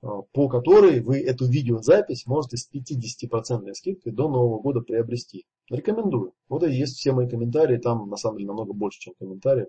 э, 0.03 0.07
по 0.31 0.49
которой 0.49 1.01
вы 1.01 1.19
эту 1.19 1.45
видеозапись 1.47 2.25
можете 2.25 2.57
с 2.57 2.69
50% 2.69 3.73
скидкой 3.73 4.13
до 4.13 4.29
Нового 4.29 4.61
года 4.61 4.81
приобрести. 4.81 5.45
Рекомендую. 5.69 6.33
Вот 6.49 6.63
и 6.63 6.71
есть 6.71 6.97
все 6.97 7.11
мои 7.11 7.27
комментарии, 7.27 7.77
там 7.77 8.09
на 8.09 8.17
самом 8.17 8.37
деле 8.37 8.47
намного 8.47 8.73
больше, 8.73 8.99
чем 8.99 9.13
комментарии. 9.19 9.67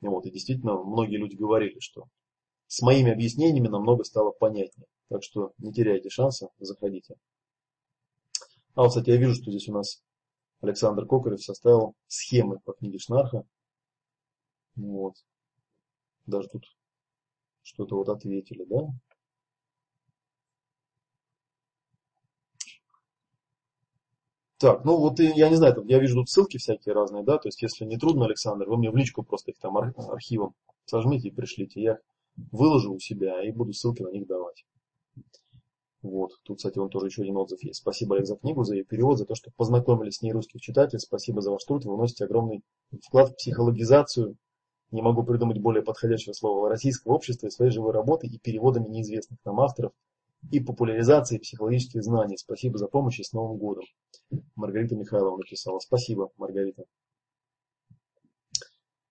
Вот, 0.00 0.26
и 0.26 0.30
действительно, 0.30 0.82
многие 0.82 1.16
люди 1.16 1.36
говорили, 1.36 1.78
что 1.80 2.04
с 2.66 2.82
моими 2.82 3.12
объяснениями 3.12 3.68
намного 3.68 4.04
стало 4.04 4.30
понятнее. 4.32 4.86
Так 5.08 5.22
что 5.22 5.52
не 5.58 5.72
теряйте 5.72 6.10
шанса, 6.10 6.48
заходите. 6.58 7.14
А 8.74 8.82
вот, 8.82 8.88
кстати, 8.88 9.10
я 9.10 9.16
вижу, 9.16 9.34
что 9.34 9.50
здесь 9.50 9.68
у 9.68 9.72
нас 9.72 10.02
Александр 10.60 11.06
Кокарев 11.06 11.42
составил 11.42 11.94
схемы 12.08 12.58
по 12.64 12.72
книге 12.72 12.98
Шнарха. 12.98 13.44
Вот. 14.74 15.14
Даже 16.26 16.48
тут 16.48 16.64
что-то 17.62 17.96
вот 17.96 18.08
ответили, 18.08 18.64
да? 18.64 18.88
Так, 24.58 24.84
ну 24.86 24.96
вот 24.96 25.18
я 25.20 25.50
не 25.50 25.56
знаю, 25.56 25.84
я 25.86 25.98
вижу 25.98 26.16
тут 26.16 26.30
ссылки 26.30 26.56
всякие 26.56 26.94
разные, 26.94 27.22
да, 27.22 27.36
то 27.36 27.48
есть 27.48 27.60
если 27.60 27.84
не 27.84 27.98
трудно, 27.98 28.24
Александр, 28.24 28.66
вы 28.66 28.78
мне 28.78 28.90
в 28.90 28.96
личку 28.96 29.22
просто 29.22 29.50
их 29.50 29.58
там 29.58 29.76
архивом 29.76 30.54
сожмите 30.86 31.28
и 31.28 31.30
пришлите, 31.30 31.82
я 31.82 31.98
выложу 32.52 32.94
у 32.94 32.98
себя 32.98 33.42
и 33.42 33.50
буду 33.52 33.74
ссылки 33.74 34.00
на 34.02 34.08
них 34.08 34.26
давать. 34.26 34.64
Вот, 36.00 36.30
тут, 36.44 36.56
кстати, 36.58 36.78
он 36.78 36.88
тоже 36.88 37.06
еще 37.06 37.22
один 37.22 37.36
отзыв 37.36 37.62
есть. 37.64 37.80
Спасибо, 37.80 38.14
Олег, 38.14 38.26
за 38.26 38.36
книгу, 38.36 38.64
за 38.64 38.76
ее 38.76 38.84
перевод, 38.84 39.18
за 39.18 39.26
то, 39.26 39.34
что 39.34 39.50
познакомили 39.56 40.10
с 40.10 40.22
ней 40.22 40.32
русских 40.32 40.60
читателей. 40.60 41.00
Спасибо 41.00 41.42
за 41.42 41.50
ваш 41.50 41.64
труд, 41.64 41.84
вы 41.84 41.96
вносите 41.96 42.24
огромный 42.24 42.62
вклад 43.04 43.30
в 43.30 43.36
психологизацию, 43.36 44.36
не 44.90 45.02
могу 45.02 45.22
придумать 45.24 45.58
более 45.58 45.82
подходящего 45.82 46.32
слова, 46.32 46.68
российского 46.68 47.14
общества 47.14 47.46
и 47.46 47.50
своей 47.50 47.72
живой 47.72 47.92
работы 47.92 48.26
и 48.26 48.38
переводами 48.38 48.88
неизвестных 48.88 49.38
нам 49.44 49.60
авторов 49.60 49.92
и 50.50 50.60
популяризации 50.60 51.38
психологических 51.38 52.02
знаний. 52.02 52.36
Спасибо 52.36 52.78
за 52.78 52.86
помощь 52.86 53.18
и 53.18 53.24
с 53.24 53.32
Новым 53.32 53.58
годом. 53.58 53.84
Маргарита 54.54 54.96
Михайловна 54.96 55.38
написала. 55.38 55.78
Спасибо, 55.80 56.30
Маргарита. 56.36 56.84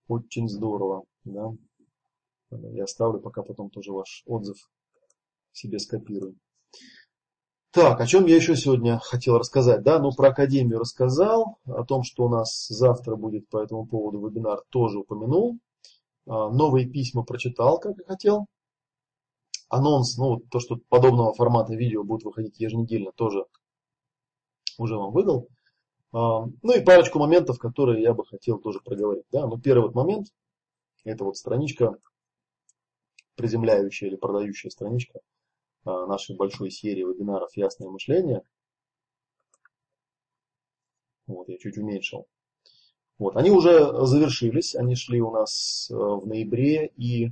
Очень 0.08 0.48
здорово. 0.48 1.04
Да? 1.24 1.52
Я 2.52 2.84
оставлю 2.84 3.20
пока 3.20 3.44
потом 3.44 3.70
тоже 3.70 3.92
ваш 3.92 4.24
отзыв 4.26 4.58
себе 5.52 5.80
скопирую. 5.80 6.36
Так, 7.76 8.00
о 8.00 8.08
чем 8.08 8.26
я 8.26 8.38
еще 8.38 8.56
сегодня 8.56 9.00
хотел 9.00 9.38
рассказать? 9.38 9.84
Да, 9.84 10.00
ну 10.00 10.14
про 10.14 10.30
Академию 10.30 10.80
рассказал, 10.80 11.60
о 11.66 11.84
том, 11.84 12.04
что 12.04 12.24
у 12.24 12.30
нас 12.30 12.68
завтра 12.70 13.18
будет 13.18 13.50
по 13.50 13.62
этому 13.62 13.86
поводу 13.86 14.26
вебинар, 14.26 14.62
тоже 14.70 15.00
упомянул. 15.00 15.60
А, 16.26 16.50
новые 16.52 16.88
письма 16.88 17.24
прочитал, 17.24 17.78
как 17.78 18.00
и 18.00 18.06
хотел 18.06 18.48
анонс, 19.68 20.18
ну, 20.18 20.40
то, 20.40 20.62
что 20.62 20.78
подобного 20.88 21.34
формата 21.34 21.76
видео 21.76 22.06
будет 22.06 22.24
выходить 22.24 22.62
еженедельно, 22.62 23.12
тоже 23.12 23.44
уже 24.78 24.96
вам 24.96 25.12
выдал. 25.12 25.50
А, 26.14 26.46
ну 26.46 26.74
и 26.74 26.82
парочку 26.82 27.20
моментов, 27.20 27.60
которые 27.60 28.02
я 28.02 28.14
бы 28.14 28.26
хотел 28.26 28.58
тоже 28.58 28.80
проговорить. 28.80 29.26
Да? 29.34 29.48
Ну, 29.48 29.60
первый 29.60 29.88
вот 29.88 29.96
момент, 29.96 30.28
это 31.04 31.26
вот 31.26 31.36
страничка, 31.36 31.98
приземляющая 33.36 34.08
или 34.08 34.16
продающая 34.16 34.72
страничка 34.72 35.20
нашей 35.86 36.36
большой 36.36 36.72
серии 36.72 37.04
вебинаров 37.04 37.56
«Ясное 37.56 37.90
мышление». 37.90 38.42
Вот, 41.28 41.50
я 41.50 41.58
чуть 41.58 41.78
уменьшил. 41.78 42.28
Вот, 43.18 43.38
они 43.38 43.50
уже 43.50 44.06
завершились, 44.06 44.76
они 44.76 44.96
шли 44.96 45.22
у 45.22 45.32
нас 45.32 45.90
э, 45.90 45.96
в 45.96 46.28
ноябре 46.28 46.88
и 46.98 47.32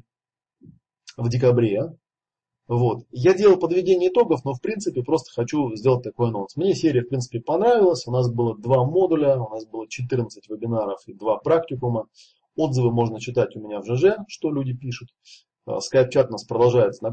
в 1.17 1.29
декабре. 1.29 1.97
Вот. 2.67 3.05
Я 3.11 3.33
делал 3.33 3.59
подведение 3.59 4.09
итогов, 4.09 4.45
но 4.45 4.53
в 4.53 4.61
принципе 4.61 5.03
просто 5.03 5.31
хочу 5.33 5.75
сделать 5.75 6.03
такой 6.03 6.29
анонс. 6.29 6.55
Мне 6.55 6.73
серия 6.73 7.01
в 7.01 7.09
принципе 7.09 7.41
понравилась. 7.41 8.07
У 8.07 8.11
нас 8.11 8.31
было 8.31 8.57
два 8.57 8.85
модуля, 8.85 9.37
у 9.37 9.49
нас 9.49 9.65
было 9.65 9.87
14 9.87 10.49
вебинаров 10.49 11.01
и 11.07 11.13
два 11.13 11.37
практикума. 11.37 12.07
Отзывы 12.55 12.91
можно 12.91 13.19
читать 13.19 13.55
у 13.55 13.59
меня 13.59 13.81
в 13.81 13.85
ЖЖ, 13.85 14.19
что 14.27 14.51
люди 14.51 14.73
пишут. 14.73 15.09
А, 15.65 15.79
скайп-чат 15.79 16.29
у 16.29 16.33
нас 16.33 16.43
продолжает 16.43 16.95
э, 17.01 17.07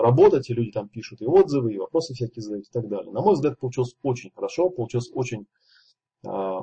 работать, 0.00 0.48
и 0.50 0.54
люди 0.54 0.70
там 0.70 0.88
пишут 0.88 1.20
и 1.20 1.26
отзывы, 1.26 1.74
и 1.74 1.78
вопросы 1.78 2.14
всякие 2.14 2.42
задают 2.42 2.66
и 2.66 2.72
так 2.72 2.88
далее. 2.88 3.12
На 3.12 3.20
мой 3.20 3.34
взгляд, 3.34 3.58
получилось 3.58 3.94
очень 4.02 4.30
хорошо, 4.34 4.70
получилось 4.70 5.10
очень 5.12 5.46
э, 6.26 6.58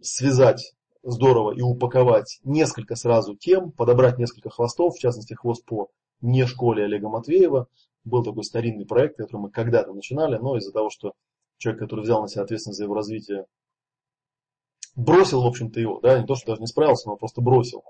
связать 0.00 0.74
здорово 1.04 1.52
и 1.52 1.60
упаковать 1.60 2.40
несколько 2.44 2.96
сразу 2.96 3.36
тем, 3.36 3.70
подобрать 3.72 4.18
несколько 4.18 4.50
хвостов, 4.50 4.96
в 4.96 5.00
частности 5.00 5.34
хвост 5.34 5.64
по 5.64 5.90
не 6.20 6.46
школе 6.46 6.84
Олега 6.84 7.08
Матвеева. 7.08 7.68
Был 8.04 8.24
такой 8.24 8.42
старинный 8.42 8.86
проект, 8.86 9.16
который 9.16 9.42
мы 9.42 9.50
когда-то 9.50 9.92
начинали, 9.92 10.36
но 10.36 10.56
из-за 10.56 10.72
того, 10.72 10.90
что 10.90 11.12
человек, 11.58 11.80
который 11.80 12.00
взял 12.00 12.20
на 12.20 12.28
себя 12.28 12.42
ответственность 12.42 12.78
за 12.78 12.84
его 12.84 12.94
развитие, 12.94 13.46
бросил, 14.96 15.42
в 15.42 15.46
общем-то, 15.46 15.78
его, 15.78 16.00
да, 16.00 16.18
не 16.18 16.26
то, 16.26 16.34
что 16.34 16.48
даже 16.48 16.60
не 16.60 16.66
справился, 16.66 17.08
но 17.08 17.16
просто 17.16 17.40
бросил. 17.40 17.84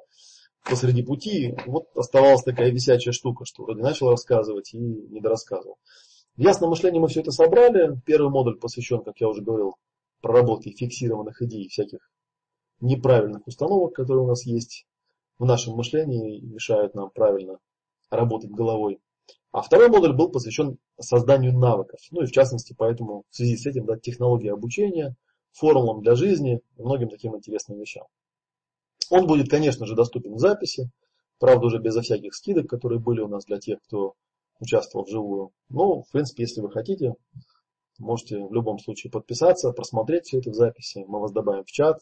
Посреди 0.64 1.02
пути, 1.02 1.54
вот 1.66 1.88
оставалась 1.94 2.42
такая 2.42 2.70
висячая 2.70 3.12
штука, 3.12 3.44
что 3.44 3.64
вроде 3.64 3.82
начал 3.82 4.10
рассказывать 4.10 4.74
и 4.74 4.78
не 4.78 5.20
дорассказывал. 5.20 5.78
В 6.36 6.40
ясном 6.40 6.70
мышлении 6.70 6.98
мы 6.98 7.08
все 7.08 7.20
это 7.20 7.30
собрали. 7.30 8.00
Первый 8.06 8.30
модуль 8.30 8.58
посвящен, 8.58 9.02
как 9.02 9.20
я 9.20 9.28
уже 9.28 9.42
говорил, 9.42 9.74
проработке 10.22 10.70
фиксированных 10.70 11.42
идей, 11.42 11.68
всяких 11.68 12.10
неправильных 12.80 13.46
установок, 13.46 13.94
которые 13.94 14.24
у 14.24 14.28
нас 14.28 14.46
есть 14.46 14.86
в 15.38 15.44
нашем 15.44 15.74
мышлении 15.74 16.38
и 16.38 16.46
мешают 16.46 16.94
нам 16.94 17.10
правильно 17.10 17.58
работать 18.10 18.50
головой. 18.50 19.00
А 19.50 19.60
второй 19.60 19.88
модуль 19.88 20.14
был 20.14 20.30
посвящен 20.30 20.78
созданию 20.98 21.52
навыков. 21.52 22.00
Ну 22.10 22.22
и 22.22 22.26
в 22.26 22.32
частности, 22.32 22.74
поэтому 22.76 23.24
в 23.30 23.36
связи 23.36 23.56
с 23.56 23.66
этим 23.66 23.84
да, 23.84 23.98
технологии 23.98 24.48
обучения, 24.48 25.14
формулам 25.52 26.00
для 26.00 26.14
жизни 26.14 26.60
и 26.76 26.82
многим 26.82 27.10
таким 27.10 27.36
интересным 27.36 27.78
вещам. 27.78 28.06
Он 29.12 29.26
будет, 29.26 29.50
конечно 29.50 29.84
же, 29.84 29.94
доступен 29.94 30.36
в 30.36 30.38
записи, 30.38 30.90
правда 31.38 31.66
уже 31.66 31.78
безо 31.78 32.00
всяких 32.00 32.34
скидок, 32.34 32.66
которые 32.66 32.98
были 32.98 33.20
у 33.20 33.28
нас 33.28 33.44
для 33.44 33.58
тех, 33.58 33.78
кто 33.82 34.14
участвовал 34.58 35.04
вживую. 35.04 35.50
Но, 35.68 36.00
в 36.00 36.10
принципе, 36.10 36.44
если 36.44 36.62
вы 36.62 36.70
хотите, 36.70 37.12
можете 37.98 38.38
в 38.38 38.54
любом 38.54 38.78
случае 38.78 39.10
подписаться, 39.10 39.70
просмотреть 39.72 40.24
все 40.24 40.38
это 40.38 40.48
в 40.50 40.54
записи. 40.54 41.04
Мы 41.06 41.20
вас 41.20 41.30
добавим 41.30 41.64
в 41.64 41.70
чат. 41.70 42.00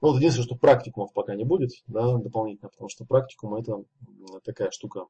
Ну, 0.00 0.08
вот 0.08 0.16
единственное, 0.16 0.46
что 0.46 0.56
практикумов 0.56 1.12
пока 1.12 1.36
не 1.36 1.44
будет, 1.44 1.70
да, 1.86 2.18
дополнительно, 2.18 2.70
потому 2.70 2.88
что 2.88 3.04
практикум 3.04 3.54
это 3.54 3.84
такая 4.42 4.72
штука, 4.72 5.06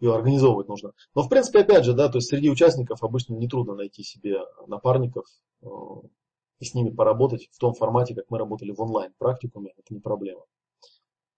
ее 0.00 0.14
организовывать 0.14 0.68
нужно. 0.68 0.92
Но, 1.14 1.24
в 1.24 1.28
принципе, 1.28 1.58
опять 1.58 1.84
же, 1.84 1.92
да, 1.92 2.08
то 2.08 2.16
есть 2.16 2.30
среди 2.30 2.48
участников 2.48 3.02
обычно 3.02 3.34
нетрудно 3.34 3.74
найти 3.74 4.02
себе 4.02 4.38
напарников 4.66 5.26
э, 5.60 5.66
и 6.62 6.64
с 6.64 6.74
ними 6.74 6.90
поработать 6.90 7.48
в 7.50 7.58
том 7.58 7.74
формате, 7.74 8.14
как 8.14 8.26
мы 8.30 8.38
работали 8.38 8.70
в 8.70 8.80
онлайн 8.80 9.12
практикуме, 9.18 9.72
это 9.76 9.92
не 9.92 9.98
проблема. 9.98 10.44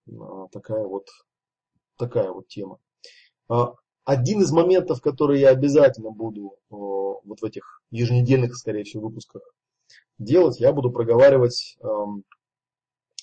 А, 0.07 0.49
такая 0.52 0.85
вот 0.85 1.09
такая 1.97 2.31
вот 2.31 2.47
тема. 2.49 2.78
А, 3.49 3.73
один 4.04 4.43
из 4.43 4.52
моментов, 4.52 5.00
который 5.00 5.40
я 5.40 5.49
обязательно 5.49 6.11
буду 6.11 6.59
вот 6.69 7.40
в 7.40 7.45
этих 7.45 7.81
еженедельных, 7.90 8.54
скорее 8.54 8.85
всего, 8.85 9.09
выпусках 9.09 9.40
делать, 10.19 10.61
я 10.61 10.75
буду 10.75 10.93
проговаривать 10.93 11.78
эм, 11.83 12.25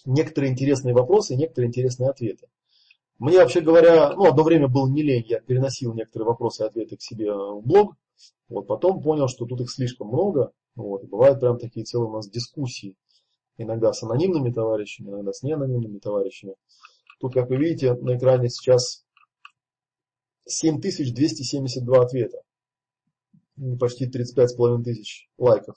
некоторые 0.03 0.51
интересные 0.51 0.95
вопросы 0.95 1.35
и 1.35 1.37
некоторые 1.37 1.67
интересные 1.67 2.09
ответы. 2.09 2.47
Мне, 3.19 3.37
вообще 3.37 3.61
говоря, 3.61 4.15
ну, 4.15 4.25
одно 4.25 4.41
время 4.41 4.67
было 4.67 4.89
не 4.89 5.03
лень, 5.03 5.25
я 5.27 5.39
переносил 5.39 5.93
некоторые 5.93 6.29
вопросы 6.29 6.63
и 6.63 6.65
ответы 6.65 6.97
к 6.97 7.03
себе 7.03 7.31
в 7.31 7.61
блог, 7.61 7.95
вот, 8.49 8.65
потом 8.65 9.03
понял, 9.03 9.27
что 9.27 9.45
тут 9.45 9.61
их 9.61 9.69
слишком 9.69 10.07
много, 10.07 10.51
вот, 10.75 11.03
бывают 11.05 11.39
прям 11.39 11.57
такие 11.57 11.85
целые 11.85 12.09
у 12.09 12.13
нас 12.13 12.29
дискуссии, 12.29 12.95
иногда 13.57 13.93
с 13.93 14.03
анонимными 14.03 14.51
товарищами, 14.51 15.09
иногда 15.09 15.33
с 15.33 15.43
неанонимными 15.43 15.99
товарищами. 15.99 16.55
Тут, 17.19 17.33
как 17.33 17.49
вы 17.49 17.57
видите, 17.57 17.93
на 17.93 18.17
экране 18.17 18.49
сейчас 18.49 19.05
7272 20.45 22.01
ответа. 22.01 22.41
Почти 23.79 24.07
35,5 24.07 24.83
тысяч 24.83 25.29
лайков. 25.37 25.75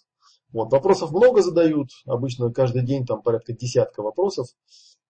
Вот, 0.53 0.71
вопросов 0.73 1.11
много 1.11 1.43
задают, 1.43 1.91
обычно 2.07 2.53
каждый 2.53 2.83
день 2.83 3.05
там 3.05 3.23
порядка 3.23 3.53
десятка 3.53 4.03
вопросов. 4.03 4.47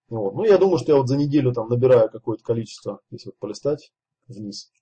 Вот. 0.08 0.34
Ну, 0.34 0.44
я 0.44 0.58
думаю, 0.58 0.78
что 0.78 0.92
я 0.92 0.98
вот 0.98 1.08
за 1.08 1.16
неделю 1.16 1.52
там 1.52 1.68
набираю 1.68 2.10
какое-то 2.10 2.42
количество, 2.42 3.00
если 3.10 3.28
вот 3.28 3.38
полистать 3.38 3.92
вниз, 4.26 4.72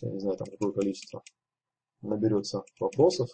я 0.00 0.10
не 0.10 0.18
знаю, 0.18 0.36
там 0.36 0.46
какое 0.50 0.72
количество 0.72 1.22
наберется 2.00 2.64
вопросов. 2.80 3.30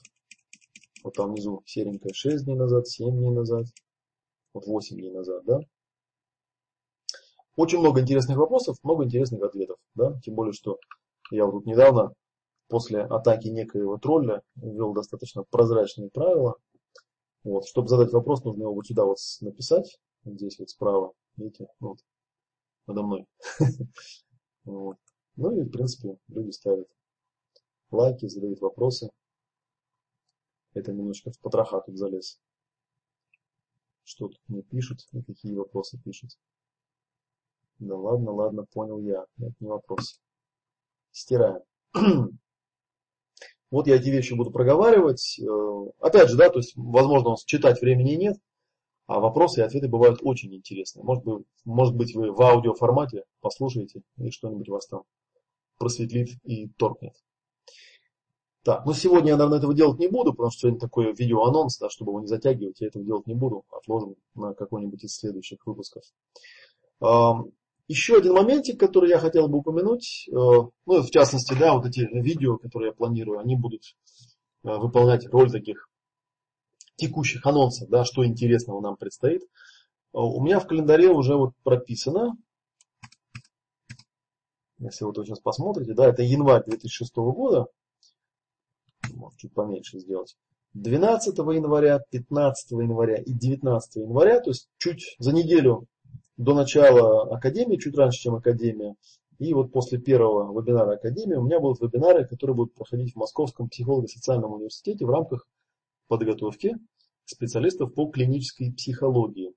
Вот 1.02 1.14
там 1.14 1.32
внизу 1.32 1.62
серенькая 1.66 2.12
6 2.12 2.44
дней 2.44 2.54
назад, 2.54 2.86
7 2.88 3.10
дней 3.10 3.30
назад, 3.30 3.66
вот 4.54 4.66
8 4.66 4.96
дней 4.96 5.12
назад, 5.12 5.44
да. 5.44 5.60
Очень 7.56 7.80
много 7.80 8.00
интересных 8.00 8.38
вопросов, 8.38 8.78
много 8.82 9.04
интересных 9.04 9.42
ответов. 9.42 9.76
Да? 9.94 10.18
Тем 10.24 10.34
более, 10.34 10.52
что 10.52 10.78
я 11.30 11.44
вот 11.44 11.52
тут 11.52 11.66
недавно 11.66 12.12
после 12.68 13.02
атаки 13.02 13.48
некоего 13.48 13.98
тролля 13.98 14.42
ввел 14.56 14.94
достаточно 14.94 15.42
прозрачные 15.42 16.10
правила. 16.10 16.54
Вот, 17.44 17.66
чтобы 17.66 17.88
задать 17.88 18.12
вопрос, 18.12 18.44
нужно 18.44 18.62
его 18.62 18.74
вот 18.74 18.86
сюда 18.86 19.04
вот 19.04 19.18
написать. 19.40 19.98
Здесь 20.24 20.58
вот 20.58 20.70
справа. 20.70 21.12
Видите? 21.36 21.66
Вот. 21.80 21.98
Надо 22.86 23.02
мной. 23.02 23.26
Ну 25.34 25.50
и, 25.58 25.62
в 25.62 25.70
принципе, 25.70 26.18
люди 26.28 26.50
ставят 26.50 26.86
лайки, 27.90 28.28
задают 28.28 28.60
вопросы. 28.60 29.10
Это 30.74 30.92
немножко 30.92 31.30
в 31.30 31.38
потроха 31.40 31.80
тут 31.80 31.96
залез. 31.96 32.40
Что 34.04 34.28
тут 34.28 34.40
мне 34.48 34.62
пишут 34.62 35.06
и 35.12 35.22
какие 35.22 35.54
вопросы 35.54 35.98
пишут. 36.02 36.30
Да 37.78 37.96
ладно, 37.96 38.32
ладно, 38.32 38.66
понял 38.72 39.00
я. 39.00 39.26
Это 39.38 39.54
не 39.60 39.68
вопрос. 39.68 40.20
Стираем. 41.10 41.62
вот 43.70 43.86
я 43.86 43.96
эти 43.96 44.08
вещи 44.08 44.34
буду 44.34 44.50
проговаривать. 44.50 45.38
Э, 45.40 45.90
опять 46.00 46.30
же, 46.30 46.36
да, 46.36 46.50
то 46.50 46.58
есть, 46.58 46.74
возможно, 46.76 47.36
читать 47.44 47.80
времени 47.80 48.12
нет, 48.12 48.36
а 49.06 49.20
вопросы 49.20 49.60
и 49.60 49.64
ответы 49.64 49.88
бывают 49.88 50.20
очень 50.22 50.54
интересные. 50.54 51.04
Может 51.04 51.24
быть, 51.24 51.46
может 51.64 51.96
быть 51.96 52.14
вы 52.14 52.32
в 52.32 52.40
аудиоформате 52.40 53.24
послушаете 53.40 54.02
и 54.16 54.30
что-нибудь 54.30 54.68
вас 54.68 54.86
там 54.86 55.02
просветлит 55.78 56.38
и 56.44 56.68
торкнет. 56.68 57.14
Так, 58.64 58.86
ну 58.86 58.92
сегодня 58.94 59.30
я, 59.30 59.36
наверное, 59.36 59.58
этого 59.58 59.74
делать 59.74 59.98
не 59.98 60.08
буду, 60.08 60.32
потому 60.32 60.50
что 60.50 60.60
сегодня 60.60 60.78
такой 60.78 61.12
видеоанонс, 61.12 61.78
да, 61.78 61.90
чтобы 61.90 62.12
его 62.12 62.20
не 62.20 62.28
затягивать, 62.28 62.80
я 62.80 62.88
этого 62.88 63.04
делать 63.04 63.26
не 63.26 63.34
буду. 63.34 63.64
Отложим 63.70 64.14
на 64.34 64.54
какой-нибудь 64.54 65.02
из 65.02 65.16
следующих 65.16 65.66
выпусков. 65.66 66.04
Еще 67.88 68.16
один 68.16 68.34
моментик, 68.34 68.78
который 68.78 69.10
я 69.10 69.18
хотел 69.18 69.48
бы 69.48 69.58
упомянуть, 69.58 70.28
э, 70.28 70.32
ну, 70.32 70.72
в 70.86 71.10
частности, 71.10 71.52
да, 71.58 71.74
вот 71.74 71.84
эти 71.84 72.00
видео, 72.00 72.56
которые 72.56 72.88
я 72.88 72.94
планирую, 72.94 73.40
они 73.40 73.56
будут 73.56 73.82
э, 74.62 74.68
выполнять 74.68 75.26
роль 75.26 75.50
таких 75.50 75.90
текущих 76.96 77.44
анонсов, 77.44 77.90
да, 77.90 78.04
что 78.04 78.24
интересного 78.24 78.80
нам 78.80 78.96
предстоит. 78.96 79.42
Э, 79.42 79.46
у 80.12 80.40
меня 80.40 80.60
в 80.60 80.66
календаре 80.66 81.10
уже 81.10 81.36
вот 81.36 81.54
прописано, 81.64 82.36
если 84.78 85.04
вот 85.04 85.18
вы 85.18 85.26
сейчас 85.26 85.40
посмотрите, 85.40 85.92
да, 85.92 86.06
это 86.06 86.22
январь 86.22 86.64
2006 86.64 87.14
года, 87.16 87.66
может 89.22 89.38
чуть 89.38 89.54
поменьше 89.54 89.98
сделать, 89.98 90.36
12 90.74 91.36
января, 91.38 92.00
15 92.10 92.70
января 92.72 93.16
и 93.16 93.32
19 93.32 93.96
января, 93.96 94.40
то 94.40 94.50
есть 94.50 94.68
чуть 94.78 95.16
за 95.18 95.32
неделю 95.32 95.86
до 96.36 96.54
начала 96.54 97.34
Академии, 97.34 97.76
чуть 97.76 97.96
раньше, 97.96 98.20
чем 98.20 98.34
Академия. 98.34 98.94
И 99.38 99.54
вот 99.54 99.72
после 99.72 99.98
первого 99.98 100.58
вебинара 100.58 100.94
Академии 100.94 101.34
у 101.34 101.42
меня 101.42 101.58
будут 101.60 101.80
вебинары, 101.80 102.26
которые 102.26 102.54
будут 102.54 102.74
проходить 102.74 103.12
в 103.12 103.16
Московском 103.16 103.68
психолого-социальном 103.68 104.52
университете 104.52 105.04
в 105.04 105.10
рамках 105.10 105.46
подготовки 106.08 106.76
специалистов 107.24 107.94
по 107.94 108.06
клинической 108.06 108.72
психологии. 108.72 109.52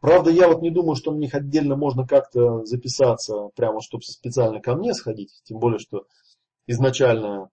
Правда, 0.00 0.30
я 0.30 0.48
вот 0.48 0.62
не 0.62 0.70
думаю, 0.70 0.94
что 0.94 1.12
на 1.12 1.18
них 1.18 1.34
отдельно 1.34 1.74
можно 1.76 2.06
как-то 2.06 2.64
записаться, 2.64 3.48
прямо 3.56 3.80
чтобы 3.80 4.04
специально 4.04 4.60
ко 4.60 4.74
мне 4.76 4.92
сходить. 4.94 5.40
Тем 5.44 5.58
более, 5.58 5.78
что 5.78 6.06
изначально, 6.66 7.48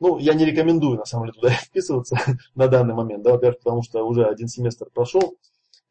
ну, 0.00 0.18
я 0.18 0.34
не 0.34 0.44
рекомендую 0.44 0.98
на 0.98 1.04
самом 1.04 1.26
деле 1.26 1.40
туда 1.40 1.50
вписываться 1.62 2.16
на 2.54 2.68
данный 2.68 2.94
момент. 2.94 3.22
Да, 3.22 3.32
во-первых, 3.32 3.58
потому 3.58 3.82
что 3.82 4.04
уже 4.04 4.24
один 4.24 4.48
семестр 4.48 4.88
прошел, 4.92 5.36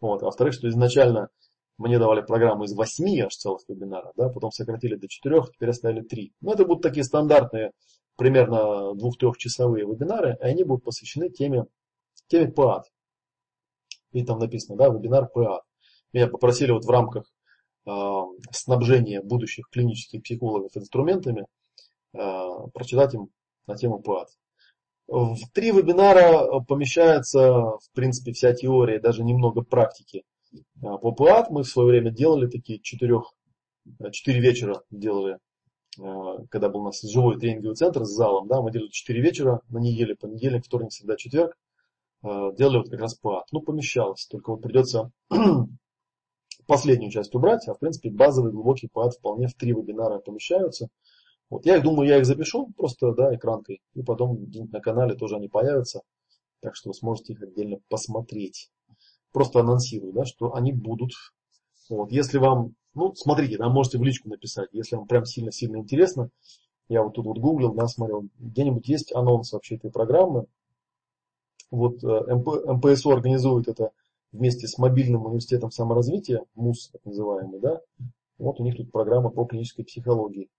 вот. 0.01 0.21
А 0.21 0.25
во-вторых, 0.25 0.53
что 0.53 0.67
изначально 0.69 1.29
мне 1.77 1.97
давали 1.97 2.21
программу 2.21 2.65
из 2.65 2.73
8 2.73 3.21
аж 3.21 3.35
целых 3.35 3.61
вебинаров, 3.67 4.13
да, 4.15 4.29
потом 4.29 4.51
сократили 4.51 4.95
до 4.95 5.07
4, 5.07 5.41
теперь 5.53 5.69
оставили 5.69 6.01
3. 6.01 6.33
Но 6.41 6.53
это 6.53 6.65
будут 6.65 6.83
такие 6.83 7.03
стандартные, 7.03 7.71
примерно 8.15 8.93
2-3-часовые 8.93 9.85
вебинары, 9.85 10.37
и 10.39 10.45
они 10.45 10.63
будут 10.63 10.83
посвящены 10.83 11.29
теме, 11.29 11.65
теме 12.27 12.51
ПАД. 12.51 12.85
И 14.11 14.23
там 14.23 14.39
написано, 14.39 14.77
да, 14.77 14.89
вебинар 14.89 15.27
ПАД. 15.27 15.63
Меня 16.13 16.27
попросили 16.27 16.71
вот 16.71 16.85
в 16.85 16.89
рамках 16.89 17.25
э, 17.87 17.91
снабжения 18.51 19.21
будущих 19.21 19.67
клинических 19.71 20.21
психологов 20.21 20.77
инструментами 20.77 21.47
э, 22.13 22.49
прочитать 22.73 23.15
им 23.15 23.29
на 23.67 23.75
тему 23.75 23.99
ПАД. 23.99 24.29
В 25.07 25.49
три 25.53 25.71
вебинара 25.71 26.45
э, 26.45 26.65
помещается, 26.65 27.51
в 27.51 27.91
принципе, 27.93 28.31
вся 28.31 28.53
теория, 28.53 28.99
даже 28.99 29.23
немного 29.23 29.61
практики. 29.61 30.23
А, 30.81 30.97
по 30.97 31.11
ПАТ 31.11 31.49
мы 31.49 31.63
в 31.63 31.67
свое 31.67 31.89
время 31.89 32.11
делали 32.11 32.47
такие 32.47 32.79
четырех, 32.79 33.33
э, 33.99 34.11
четыре 34.11 34.39
вечера 34.39 34.81
делали, 34.91 35.39
э, 35.99 36.45
когда 36.49 36.69
был 36.69 36.81
у 36.81 36.85
нас 36.85 37.01
живой 37.01 37.37
тренинговый 37.37 37.75
центр 37.75 38.05
с 38.05 38.09
залом, 38.09 38.47
да, 38.47 38.61
мы 38.61 38.71
делали 38.71 38.89
четыре 38.89 39.21
вечера 39.21 39.61
на 39.69 39.79
неделе, 39.79 40.15
понедельник, 40.15 40.65
вторник, 40.65 40.93
среда, 40.93 41.17
четверг, 41.17 41.57
делали 42.23 42.77
вот 42.77 42.89
как 42.89 43.01
раз 43.01 43.15
ПАТ. 43.15 43.47
Ну, 43.51 43.59
помещалось, 43.59 44.25
только 44.27 44.51
вот 44.51 44.61
придется 44.61 45.11
последнюю 46.67 47.11
часть 47.11 47.35
убрать, 47.35 47.67
а 47.67 47.73
в 47.73 47.79
принципе 47.79 48.09
базовый 48.09 48.53
глубокий 48.53 48.87
ПАТ 48.87 49.15
вполне 49.15 49.47
в 49.47 49.53
три 49.55 49.73
вебинара 49.73 50.19
помещаются. 50.19 50.87
Вот 51.53 51.67
я 51.67 51.79
думаю, 51.79 52.09
я 52.09 52.17
их 52.17 52.25
запишу 52.25 52.73
просто, 52.75 53.13
да, 53.13 53.35
экранкой, 53.35 53.83
и 53.93 54.01
потом 54.01 54.49
на 54.71 54.81
канале 54.81 55.13
тоже 55.13 55.35
они 55.35 55.49
появятся, 55.49 56.01
так 56.61 56.75
что 56.75 56.89
вы 56.89 56.95
сможете 56.95 57.33
их 57.33 57.43
отдельно 57.43 57.77
посмотреть. 57.89 58.71
просто 59.31 59.59
анонсирую, 59.59 60.13
да, 60.13 60.25
что 60.25 60.55
они 60.55 60.73
будут. 60.73 61.11
Вот. 61.89 62.11
Если 62.11 62.39
вам, 62.39 62.73
ну, 62.95 63.13
смотрите, 63.13 63.59
да, 63.59 63.69
можете 63.69 63.99
в 63.99 64.03
личку 64.03 64.29
написать, 64.29 64.69
если 64.71 64.95
вам 64.95 65.05
прям 65.05 65.25
сильно-сильно 65.25 65.77
интересно. 65.77 66.31
Я 66.89 67.03
вот 67.03 67.13
тут 67.13 67.27
вот 67.27 67.37
гуглил, 67.37 67.75
да, 67.75 67.87
смотрел, 67.87 68.27
где-нибудь 68.39 68.87
есть 68.87 69.13
анонс 69.13 69.53
вообще 69.53 69.75
этой 69.75 69.91
программы. 69.91 70.47
Вот 71.69 72.03
э, 72.03 72.33
МП, 72.33 72.47
МПСУ 72.65 73.11
организует 73.11 73.67
это 73.67 73.91
вместе 74.31 74.67
с 74.67 74.79
мобильным 74.79 75.27
университетом 75.27 75.69
саморазвития, 75.69 76.45
МУС 76.55 76.89
так 76.91 77.05
называемый, 77.05 77.59
да. 77.59 77.79
Вот 78.39 78.59
у 78.59 78.63
них 78.63 78.75
тут 78.75 78.91
программа 78.91 79.29
по 79.29 79.45
клинической 79.45 79.85
психологии. 79.85 80.49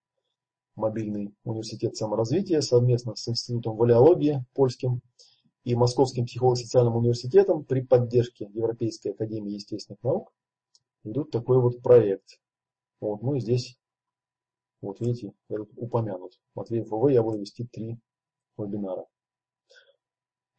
Мобильный 0.76 1.34
университет 1.44 1.96
саморазвития 1.96 2.60
совместно 2.60 3.14
с 3.14 3.28
Институтом 3.28 3.76
валиологии 3.76 4.44
польским 4.54 5.00
и 5.62 5.74
Московским 5.74 6.26
психолого-социальным 6.26 6.96
университетом 6.96 7.64
при 7.64 7.80
поддержке 7.80 8.50
Европейской 8.52 9.08
академии 9.08 9.54
естественных 9.54 10.02
наук 10.02 10.32
идут 11.04 11.30
такой 11.30 11.60
вот 11.60 11.80
проект. 11.82 12.40
Вот, 13.00 13.22
ну 13.22 13.34
и 13.34 13.40
здесь, 13.40 13.78
вот 14.80 15.00
видите, 15.00 15.32
упомянут. 15.48 16.40
Матвеев 16.54 16.88
ВВ 16.88 17.10
я 17.12 17.22
буду 17.22 17.38
вести 17.38 17.64
три 17.66 17.98
вебинара. 18.58 19.06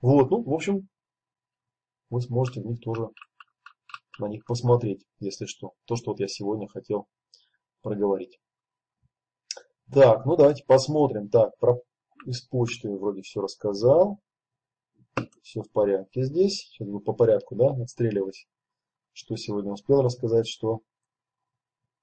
Вот, 0.01 0.30
ну, 0.32 0.43
в 0.43 0.54
общем, 0.54 0.88
вы 2.10 2.21
сможете 2.21 2.62
в 2.62 2.65
них 2.65 2.80
тоже 2.80 3.10
на 4.19 4.28
них 4.28 4.45
посмотреть, 4.45 5.06
если 5.19 5.45
что. 5.45 5.73
То, 5.86 5.95
что 5.95 6.12
вот 6.12 6.19
я 6.19 6.28
сегодня 6.28 6.67
хотел 6.67 7.08
проговорить. 7.82 8.39
Так, 9.93 10.26
ну 10.26 10.36
давайте 10.36 10.63
посмотрим. 10.65 11.30
Так, 11.30 11.58
про 11.60 11.80
из 12.26 12.41
почты 12.41 12.89
вроде 12.89 13.21
все 13.21 13.41
рассказал. 13.41 14.19
Все 15.43 15.62
в 15.62 15.71
порядке 15.71 16.24
здесь. 16.24 16.67
Сейчас 16.69 16.88
буду 16.88 17.02
по 17.02 17.13
порядку, 17.13 17.56
да, 17.56 17.71
отстреливать. 17.82 18.48
Что 19.13 19.36
сегодня 19.36 19.71
успел 19.71 20.02
рассказать, 20.02 20.48
что... 20.48 20.82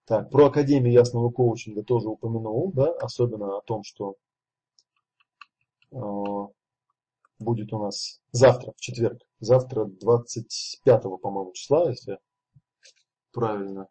Так, 0.04 0.30
про 0.30 0.46
Академию 0.46 0.92
ясного 0.92 1.30
коучинга 1.30 1.82
тоже 1.84 2.08
упомянул, 2.08 2.72
да, 2.72 2.92
особенно 2.94 3.56
о 3.56 3.62
том, 3.62 3.82
что 3.84 4.16
э, 5.92 5.96
будет 7.38 7.72
у 7.72 7.78
нас 7.78 8.20
завтра, 8.32 8.72
в 8.72 8.80
четверг. 8.80 9.20
Завтра 9.38 9.84
25, 9.84 11.02
по-моему, 11.20 11.52
числа, 11.52 11.88
если 11.88 12.18
правильно. 13.32 13.88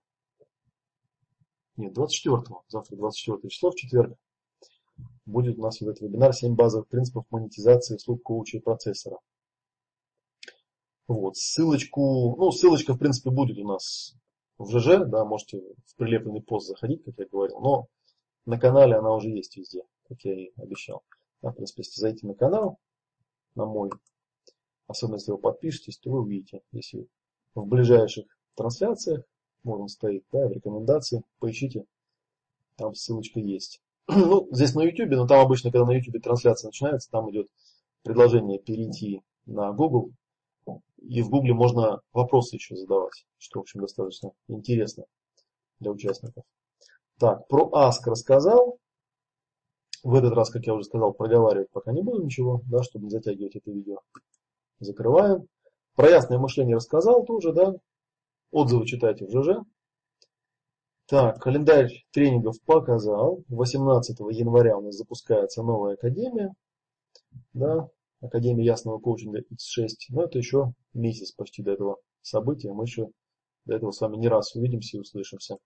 Нет, 1.77 1.93
24. 1.93 2.43
Завтра 2.67 2.95
24 2.95 3.49
число, 3.49 3.71
в 3.71 3.75
четверг. 3.75 4.17
Будет 5.25 5.57
у 5.57 5.62
нас 5.62 5.79
вот 5.79 5.89
этот 5.89 6.01
вебинар 6.01 6.31
«7 6.31 6.55
базовых 6.55 6.88
принципов 6.88 7.25
монетизации 7.29 7.95
услуг 7.95 8.23
коуча 8.23 8.57
и 8.57 8.62
процессора». 8.62 9.19
Вот, 11.07 11.36
ссылочку, 11.36 12.36
ну, 12.38 12.51
ссылочка, 12.51 12.93
в 12.93 12.97
принципе, 12.97 13.31
будет 13.31 13.57
у 13.57 13.67
нас 13.67 14.15
в 14.57 14.69
ЖЖ, 14.69 15.05
да, 15.07 15.25
можете 15.25 15.62
в 15.86 15.95
прилепленный 15.95 16.41
пост 16.41 16.67
заходить, 16.67 17.03
как 17.03 17.15
я 17.17 17.25
говорил, 17.25 17.60
но 17.60 17.88
на 18.45 18.60
канале 18.60 18.95
она 18.95 19.13
уже 19.13 19.29
есть 19.29 19.57
везде, 19.57 19.81
как 20.07 20.23
я 20.23 20.34
и 20.34 20.51
обещал. 20.57 21.03
Да, 21.41 21.51
в 21.51 21.55
принципе, 21.55 21.81
если 21.81 21.99
зайти 21.99 22.25
на 22.25 22.34
канал, 22.34 22.77
на 23.55 23.65
мой, 23.65 23.89
особенно 24.88 25.15
если 25.15 25.31
вы 25.31 25.38
подпишетесь, 25.38 25.97
то 25.97 26.12
вы 26.12 26.21
увидите, 26.21 26.62
если 26.71 27.07
в 27.55 27.65
ближайших 27.65 28.25
трансляциях, 28.55 29.25
он 29.63 29.88
стоит, 29.88 30.24
да, 30.32 30.47
в 30.47 30.52
рекомендации, 30.52 31.24
поищите, 31.39 31.86
там 32.76 32.95
ссылочка 32.95 33.39
есть. 33.39 33.82
ну, 34.08 34.47
здесь 34.52 34.74
на 34.74 34.82
YouTube, 34.82 35.12
но 35.12 35.28
там 35.28 35.45
обычно, 35.45 35.71
когда 35.71 35.86
на 35.86 35.91
YouTube 35.91 36.21
трансляция 36.21 36.69
начинается, 36.69 37.10
там 37.12 37.30
идет 37.32 37.47
предложение 38.04 38.60
перейти 38.60 39.21
на 39.45 39.71
Google, 39.71 40.12
и 41.02 41.21
в 41.21 41.30
Гугле 41.30 41.54
можно 41.54 42.02
вопросы 42.13 42.56
еще 42.56 42.76
задавать, 42.76 43.26
что, 43.38 43.60
в 43.60 43.62
общем, 43.62 43.82
достаточно 43.82 44.32
интересно 44.47 45.06
для 45.80 45.91
участников. 45.91 46.43
Так, 47.19 47.47
про 47.47 47.69
Ask 47.74 48.06
рассказал. 48.06 48.78
В 50.04 50.15
этот 50.15 50.34
раз, 50.34 50.50
как 50.50 50.65
я 50.65 50.74
уже 50.74 50.86
сказал, 50.86 51.13
проговаривать 51.13 51.69
пока 51.69 51.91
не 51.91 52.02
буду 52.02 52.24
ничего, 52.24 52.62
да, 52.65 52.82
чтобы 52.82 53.06
не 53.06 53.12
затягивать 53.12 53.56
это 53.56 53.71
видео. 53.71 54.00
Закрываем. 54.80 55.47
Про 55.95 56.10
ясное 56.10 56.39
мышление 56.39 56.78
рассказал 56.78 57.24
тоже, 57.24 57.54
да. 57.54 57.76
Отзывы 58.51 58.85
читайте 58.85 59.25
в 59.25 59.31
ЖЖ. 59.31 59.65
Так, 61.07 61.41
календарь 61.41 62.05
тренингов 62.11 62.61
показал. 62.65 63.43
18 63.49 64.19
января 64.31 64.77
у 64.77 64.81
нас 64.81 64.95
запускается 64.95 65.63
новая 65.63 65.95
академия. 65.95 66.53
Да, 67.53 67.89
Академия 68.21 68.65
ясного 68.65 68.99
коучинга 68.99 69.39
X6. 69.39 69.87
Но 70.09 70.23
это 70.23 70.37
еще 70.37 70.73
месяц 70.93 71.31
почти 71.31 71.63
до 71.63 71.71
этого 71.71 71.97
события. 72.21 72.71
Мы 72.71 72.83
еще 72.83 73.09
до 73.65 73.75
этого 73.75 73.91
с 73.91 73.99
вами 73.99 74.17
не 74.17 74.27
раз 74.27 74.55
увидимся 74.55 74.97
и 74.97 74.99
услышимся. 74.99 75.57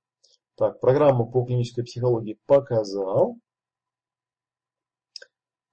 Так, 0.55 0.79
программу 0.79 1.29
по 1.29 1.43
клинической 1.45 1.83
психологии 1.83 2.39
показал. 2.45 3.37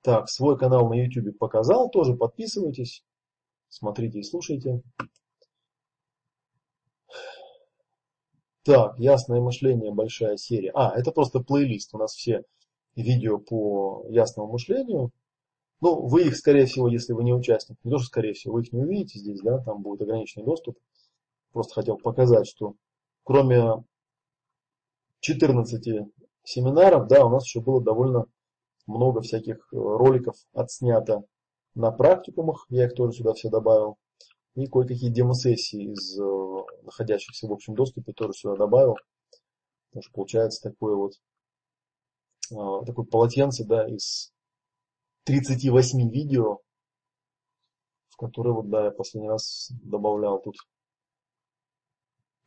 Так, 0.02 0.28
свой 0.28 0.58
канал 0.58 0.88
на 0.88 0.94
YouTube 0.94 1.38
показал. 1.38 1.88
Тоже 1.88 2.16
подписывайтесь. 2.16 3.04
Смотрите 3.68 4.18
и 4.18 4.24
слушайте. 4.24 4.82
Так, 8.64 8.98
ясное 8.98 9.40
мышление, 9.40 9.92
большая 9.92 10.36
серия. 10.36 10.70
А, 10.74 10.92
это 10.96 11.12
просто 11.12 11.40
плейлист. 11.40 11.94
У 11.94 11.98
нас 11.98 12.14
все 12.14 12.44
видео 12.94 13.38
по 13.38 14.06
ясному 14.08 14.52
мышлению 14.52 15.12
ну, 15.82 16.06
вы 16.06 16.28
их, 16.28 16.36
скорее 16.36 16.66
всего, 16.66 16.86
если 16.86 17.12
вы 17.12 17.24
не 17.24 17.34
участник, 17.34 17.76
не 17.82 17.90
то, 17.90 17.98
что 17.98 18.06
скорее 18.06 18.34
всего, 18.34 18.54
вы 18.54 18.62
их 18.62 18.72
не 18.72 18.82
увидите 18.82 19.18
здесь, 19.18 19.40
да, 19.40 19.58
там 19.58 19.82
будет 19.82 20.02
ограниченный 20.02 20.46
доступ. 20.46 20.78
Просто 21.50 21.74
хотел 21.74 21.98
показать, 21.98 22.46
что 22.46 22.76
кроме 23.24 23.82
14 25.18 26.06
семинаров, 26.44 27.08
да, 27.08 27.26
у 27.26 27.30
нас 27.30 27.44
еще 27.44 27.60
было 27.60 27.82
довольно 27.82 28.26
много 28.86 29.22
всяких 29.22 29.56
э, 29.56 29.76
роликов 29.76 30.36
отснято 30.52 31.24
на 31.74 31.90
практикумах, 31.90 32.64
я 32.68 32.86
их 32.86 32.94
тоже 32.94 33.14
сюда 33.14 33.32
все 33.32 33.50
добавил. 33.50 33.96
И 34.54 34.66
кое-какие 34.66 35.10
демосессии 35.10 35.92
из 35.92 36.18
э, 36.18 36.82
находящихся 36.82 37.46
в 37.46 37.52
общем 37.52 37.74
доступе 37.74 38.12
тоже 38.12 38.34
сюда 38.34 38.56
добавил. 38.56 38.96
Потому 39.88 40.02
что 40.02 40.12
получается 40.12 40.70
такое 40.70 40.94
вот, 40.94 41.12
э, 42.50 42.86
такое 42.86 43.06
полотенце, 43.06 43.64
да, 43.64 43.88
из 43.88 44.32
38 45.24 46.10
видео, 46.10 46.58
в 48.10 48.16
которые 48.16 48.54
вот, 48.54 48.68
да, 48.68 48.86
я 48.86 48.90
последний 48.90 49.30
раз 49.30 49.70
добавлял 49.82 50.40
тут 50.40 50.56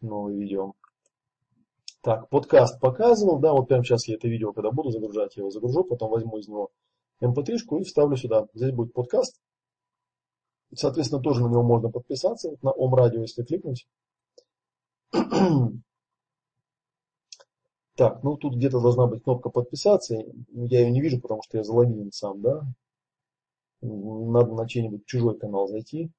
новые 0.02 0.38
видео. 0.38 0.74
Так, 2.02 2.30
подкаст 2.30 2.80
показывал, 2.80 3.40
да, 3.40 3.52
вот 3.52 3.68
прямо 3.68 3.84
сейчас 3.84 4.08
я 4.08 4.14
это 4.14 4.28
видео, 4.28 4.54
когда 4.54 4.70
буду 4.70 4.92
загружать, 4.92 5.36
я 5.38 5.42
его 5.42 5.50
загружу, 5.50 5.84
потом 5.84 6.12
возьму 6.12 6.38
из 6.38 6.48
него 6.48 6.70
mp3 7.20 7.56
и 7.80 7.84
вставлю 7.84 8.16
сюда. 8.16 8.48
Здесь 8.54 8.72
будет 8.74 8.94
подкаст. 8.94 9.42
Соответственно, 10.76 11.22
тоже 11.22 11.42
на 11.42 11.50
него 11.50 11.64
можно 11.64 11.90
подписаться, 11.90 12.50
вот 12.50 12.64
на 12.64 12.72
Ом 12.72 12.94
Радио, 12.96 13.22
если 13.22 13.44
кликнуть. 13.44 13.88
Так, 17.96 18.24
ну 18.24 18.36
тут 18.36 18.56
где-то 18.56 18.82
должна 18.82 19.08
быть 19.08 19.24
кнопка 19.24 19.50
подписаться. 19.50 20.16
Я 20.52 20.82
ее 20.82 20.92
не 20.92 21.00
вижу, 21.00 21.22
потому 21.22 21.42
что 21.42 21.58
я 21.58 21.64
залогинен 21.64 22.12
сам, 22.12 22.42
да. 22.42 22.66
Надо 23.82 24.54
на 24.54 24.68
чей-нибудь 24.68 25.06
чужой 25.06 25.38
канал 25.38 25.70
зайти. 25.70 26.12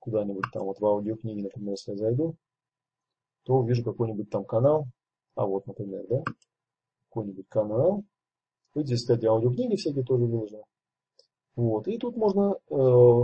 Куда-нибудь 0.00 0.46
там, 0.52 0.64
вот 0.64 0.80
в 0.80 0.84
аудиокниге, 0.84 1.44
например, 1.44 1.74
если 1.74 1.92
я 1.92 1.96
зайду, 1.96 2.34
то 3.44 3.58
увижу 3.58 3.84
какой-нибудь 3.84 4.28
там 4.30 4.44
канал. 4.44 4.88
А 5.36 5.46
вот, 5.46 5.68
например, 5.68 6.04
да, 6.08 6.24
какой-нибудь 7.08 7.46
канал. 7.48 8.02
Вот 8.74 8.86
здесь, 8.86 9.02
кстати, 9.02 9.24
аудиокниги 9.24 9.76
всякие 9.76 10.02
тоже 10.02 10.24
выложены. 10.24 10.64
Вот, 11.54 11.86
и 11.86 11.98
тут 11.98 12.16
можно, 12.16 12.56
э, 12.70 13.22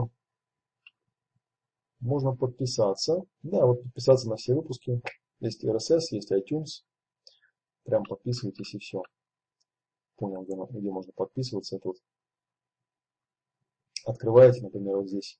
можно 2.00 2.34
подписаться. 2.34 3.22
Да, 3.42 3.66
вот 3.66 3.82
подписаться 3.82 4.28
на 4.28 4.36
все 4.36 4.54
выпуски. 4.54 5.00
Есть 5.40 5.64
RSS, 5.64 6.00
есть 6.10 6.32
iTunes. 6.32 6.84
Прям 7.84 8.04
подписывайтесь 8.04 8.74
и 8.74 8.78
все. 8.78 9.02
Понял, 10.16 10.42
где, 10.42 10.54
где 10.78 10.90
можно 10.90 11.12
подписываться. 11.12 11.76
Это 11.76 11.88
вот 11.88 11.96
открываете, 14.04 14.62
например, 14.62 14.96
вот 14.96 15.08
здесь 15.08 15.38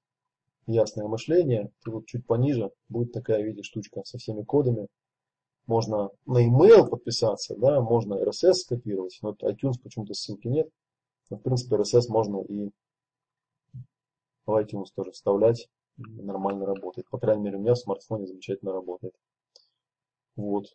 ясное 0.66 1.07
мышление, 1.07 1.71
то 1.85 1.92
вот 1.92 2.07
чуть 2.07 2.27
пониже 2.27 2.71
будет 2.88 3.12
такая, 3.12 3.42
видите, 3.42 3.62
штучка 3.62 4.03
со 4.05 4.18
всеми 4.18 4.42
кодами. 4.42 4.88
Можно 5.66 6.11
на 6.27 6.47
email 6.47 6.88
подписаться, 6.88 7.55
да, 7.57 7.81
можно 7.81 8.14
RSS 8.14 8.55
скопировать, 8.55 9.18
но 9.23 9.33
iTunes 9.42 9.75
почему-то 9.83 10.14
ссылки 10.14 10.49
нет. 10.49 10.68
Но, 11.31 11.37
в 11.37 11.42
принципе, 11.42 11.77
RSS 11.77 12.09
можно 12.09 12.42
и 12.42 12.71
в 14.47 14.51
iTunes 14.51 14.87
тоже 14.94 15.11
вставлять, 15.12 15.68
нормально 15.99 16.67
работает. 16.67 17.09
По 17.11 17.19
крайней 17.19 17.43
мере, 17.43 17.57
у 17.59 17.61
меня 17.61 17.75
в 17.75 17.79
смартфоне 17.79 18.27
замечательно 18.27 18.73
работает. 18.73 19.15
Вот. 20.37 20.67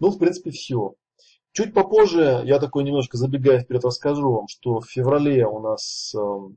Ну, 0.00 0.10
в 0.10 0.18
принципе, 0.18 0.50
все. 0.50 0.94
Чуть 1.52 1.74
попозже, 1.74 2.42
я 2.44 2.58
такой 2.58 2.84
немножко 2.84 3.16
забегая 3.16 3.60
вперед, 3.60 3.84
расскажу 3.84 4.30
вам, 4.30 4.48
что 4.48 4.80
в 4.80 4.88
феврале 4.88 5.46
у 5.46 5.60
нас 5.60 6.14
эм, 6.14 6.56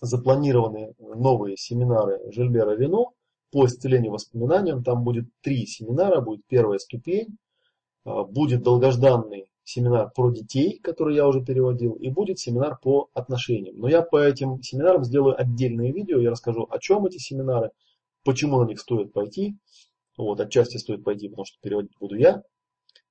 запланированы 0.00 0.94
новые 0.98 1.56
семинары 1.56 2.20
Жильбера 2.32 2.76
Рено. 2.76 3.06
по 3.50 3.66
исцелению 3.66 4.12
воспоминаниям. 4.12 4.84
Там 4.84 5.02
будет 5.02 5.24
три 5.40 5.66
семинара. 5.66 6.20
Будет 6.20 6.46
первая 6.46 6.78
ступень, 6.78 7.38
а, 8.04 8.24
будет 8.24 8.62
долгожданный 8.62 9.49
семинар 9.70 10.10
про 10.10 10.30
детей, 10.30 10.78
который 10.78 11.14
я 11.14 11.26
уже 11.26 11.44
переводил, 11.44 11.92
и 11.94 12.08
будет 12.10 12.38
семинар 12.38 12.78
по 12.82 13.08
отношениям. 13.14 13.78
Но 13.78 13.88
я 13.88 14.02
по 14.02 14.18
этим 14.18 14.62
семинарам 14.62 15.04
сделаю 15.04 15.40
отдельное 15.40 15.92
видео, 15.92 16.18
я 16.18 16.30
расскажу, 16.30 16.66
о 16.68 16.78
чем 16.78 17.06
эти 17.06 17.18
семинары, 17.18 17.70
почему 18.24 18.60
на 18.60 18.66
них 18.66 18.80
стоит 18.80 19.12
пойти. 19.12 19.56
Вот, 20.18 20.40
отчасти 20.40 20.76
стоит 20.76 21.04
пойти, 21.04 21.28
потому 21.28 21.44
что 21.44 21.58
переводить 21.60 21.96
буду 21.98 22.16
я. 22.16 22.42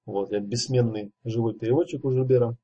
Вот, 0.05 0.31
я 0.31 0.39
бессменный 0.39 1.11
живой 1.23 1.53
переводчик 1.53 2.03
у 2.03 2.11
Жильбера. 2.11 2.57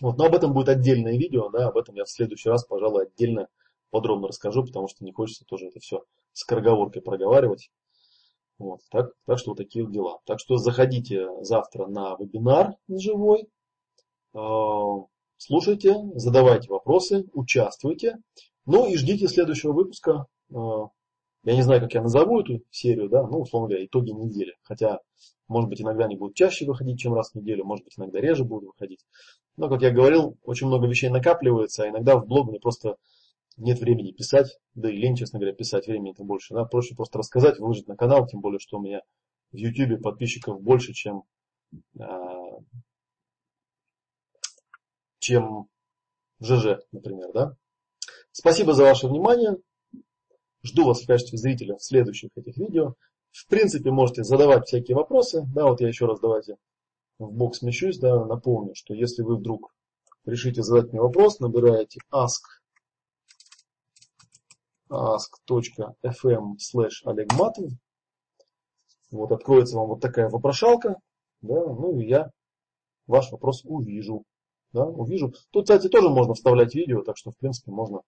Вот, 0.00 0.18
но 0.18 0.26
об 0.26 0.34
этом 0.34 0.52
будет 0.52 0.68
отдельное 0.68 1.16
видео, 1.16 1.48
да, 1.48 1.68
об 1.68 1.76
этом 1.76 1.94
я 1.94 2.04
в 2.04 2.10
следующий 2.10 2.48
раз, 2.48 2.64
пожалуй, 2.64 3.06
отдельно 3.06 3.48
подробно 3.90 4.28
расскажу, 4.28 4.64
потому 4.64 4.88
что 4.88 5.04
не 5.04 5.12
хочется 5.12 5.44
тоже 5.44 5.68
это 5.68 5.80
все 5.80 6.04
скороговоркой 6.32 7.02
проговаривать. 7.02 7.70
Вот, 8.62 8.78
так, 8.92 9.10
так 9.26 9.40
что 9.40 9.50
вот 9.50 9.56
такие 9.56 9.84
вот 9.84 9.92
дела. 9.92 10.20
Так 10.24 10.38
что 10.38 10.56
заходите 10.56 11.26
завтра 11.40 11.88
на 11.88 12.14
вебинар 12.16 12.76
живой, 12.88 13.48
э, 14.34 14.38
слушайте, 15.36 15.96
задавайте 16.14 16.68
вопросы, 16.68 17.24
участвуйте. 17.32 18.18
Ну 18.64 18.86
и 18.86 18.96
ждите 18.96 19.26
следующего 19.26 19.72
выпуска. 19.72 20.26
Э, 20.54 20.54
я 21.42 21.56
не 21.56 21.62
знаю, 21.62 21.80
как 21.80 21.92
я 21.92 22.02
назову 22.02 22.38
эту 22.38 22.62
серию, 22.70 23.08
да, 23.08 23.26
ну, 23.26 23.40
условно 23.40 23.68
говоря, 23.68 23.84
итоги 23.84 24.10
недели. 24.10 24.54
Хотя, 24.62 25.00
может 25.48 25.68
быть, 25.68 25.80
иногда 25.80 26.04
они 26.04 26.14
будут 26.14 26.36
чаще 26.36 26.64
выходить, 26.64 27.00
чем 27.00 27.14
раз 27.14 27.32
в 27.32 27.34
неделю, 27.34 27.64
может 27.64 27.84
быть, 27.84 27.98
иногда 27.98 28.20
реже 28.20 28.44
будут 28.44 28.68
выходить. 28.68 29.04
Но, 29.56 29.68
как 29.68 29.82
я 29.82 29.90
говорил, 29.90 30.38
очень 30.44 30.68
много 30.68 30.86
вещей 30.86 31.08
накапливается, 31.08 31.82
а 31.82 31.88
иногда 31.88 32.16
в 32.16 32.28
блог 32.28 32.46
мне 32.46 32.60
просто 32.60 32.94
нет 33.56 33.78
времени 33.80 34.12
писать, 34.12 34.58
да 34.74 34.90
и 34.90 34.96
лень, 34.96 35.16
честно 35.16 35.38
говоря, 35.38 35.54
писать 35.54 35.86
времени-то 35.86 36.24
больше. 36.24 36.54
Да? 36.54 36.64
Проще 36.64 36.94
просто 36.94 37.18
рассказать, 37.18 37.58
выложить 37.58 37.88
на 37.88 37.96
канал, 37.96 38.26
тем 38.26 38.40
более, 38.40 38.58
что 38.58 38.78
у 38.78 38.82
меня 38.82 39.00
в 39.52 39.56
YouTube 39.56 40.02
подписчиков 40.02 40.60
больше, 40.60 40.92
чем, 40.92 41.24
а, 41.98 42.58
чем 45.18 45.68
ЖЖ, 46.40 46.78
например. 46.92 47.32
Да? 47.32 47.56
Спасибо 48.30 48.72
за 48.74 48.84
ваше 48.84 49.08
внимание. 49.08 49.56
Жду 50.62 50.86
вас 50.86 51.02
в 51.02 51.06
качестве 51.06 51.38
зрителя 51.38 51.76
в 51.76 51.82
следующих 51.82 52.30
этих 52.36 52.56
видео. 52.56 52.94
В 53.32 53.46
принципе, 53.48 53.90
можете 53.90 54.24
задавать 54.24 54.66
всякие 54.66 54.96
вопросы. 54.96 55.42
Да, 55.54 55.66
вот 55.66 55.80
я 55.80 55.88
еще 55.88 56.06
раз 56.06 56.20
давайте 56.20 56.56
в 57.18 57.32
бок 57.32 57.56
смещусь, 57.56 57.98
да, 57.98 58.24
напомню, 58.24 58.74
что 58.74 58.94
если 58.94 59.22
вы 59.22 59.36
вдруг 59.36 59.74
решите 60.24 60.62
задать 60.62 60.92
мне 60.92 61.00
вопрос, 61.00 61.40
набираете 61.40 62.00
ask 62.12 62.61
ask.fm 64.92 66.56
slash 66.58 67.04
олегматов. 67.04 67.70
Вот 69.10 69.32
откроется 69.32 69.76
вам 69.76 69.88
вот 69.88 70.00
такая 70.00 70.28
вопрошалка, 70.28 70.96
да, 71.40 71.54
ну 71.54 71.98
и 71.98 72.06
я 72.06 72.30
ваш 73.06 73.30
вопрос 73.32 73.64
увижу. 73.64 74.24
Да, 74.72 74.86
увижу. 74.86 75.34
Тут, 75.50 75.64
кстати, 75.64 75.88
тоже 75.88 76.08
можно 76.08 76.32
вставлять 76.34 76.74
видео, 76.74 77.02
так 77.02 77.18
что, 77.18 77.30
в 77.30 77.36
принципе, 77.36 77.70
можно 77.70 78.00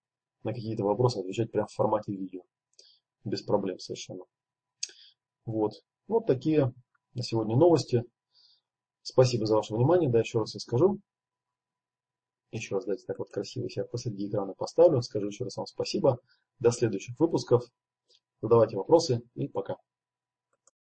на 0.45 0.55
какие-то 0.55 0.83
вопросы 0.83 1.19
отвечать 1.19 1.53
прямо 1.53 1.67
в 1.67 1.75
формате 1.75 2.13
видео. 2.13 2.41
Без 3.23 3.43
проблем 3.43 3.79
совершенно. 3.79 4.25
Вот. 5.45 5.73
Вот 6.09 6.27
такие 6.27 6.73
на 7.15 7.23
сегодня 7.23 7.57
новости. 7.57 8.05
Спасибо 9.03 9.45
за 9.45 9.57
ваше 9.57 9.75
внимание. 9.75 10.09
Да, 10.09 10.21
еще 10.21 10.39
раз 10.39 10.55
я 10.55 10.61
скажу. 10.61 11.01
Еще 12.55 12.77
раз 12.77 12.85
дайте 12.85 13.05
так 13.05 13.19
вот 13.19 13.31
красиво 13.31 13.69
себя 13.69 13.85
посреди 13.85 14.29
экрана 14.29 14.55
поставлю. 14.55 15.03
Скажу 15.03 15.27
еще 15.27 15.43
раз 15.43 15.57
вам 15.57 15.67
спасибо. 15.67 16.21
До 16.61 16.71
следующих 16.71 17.19
выпусков. 17.19 17.65
Задавайте 18.43 18.77
вопросы 18.77 19.23
и 19.35 19.49
пока. 19.49 19.79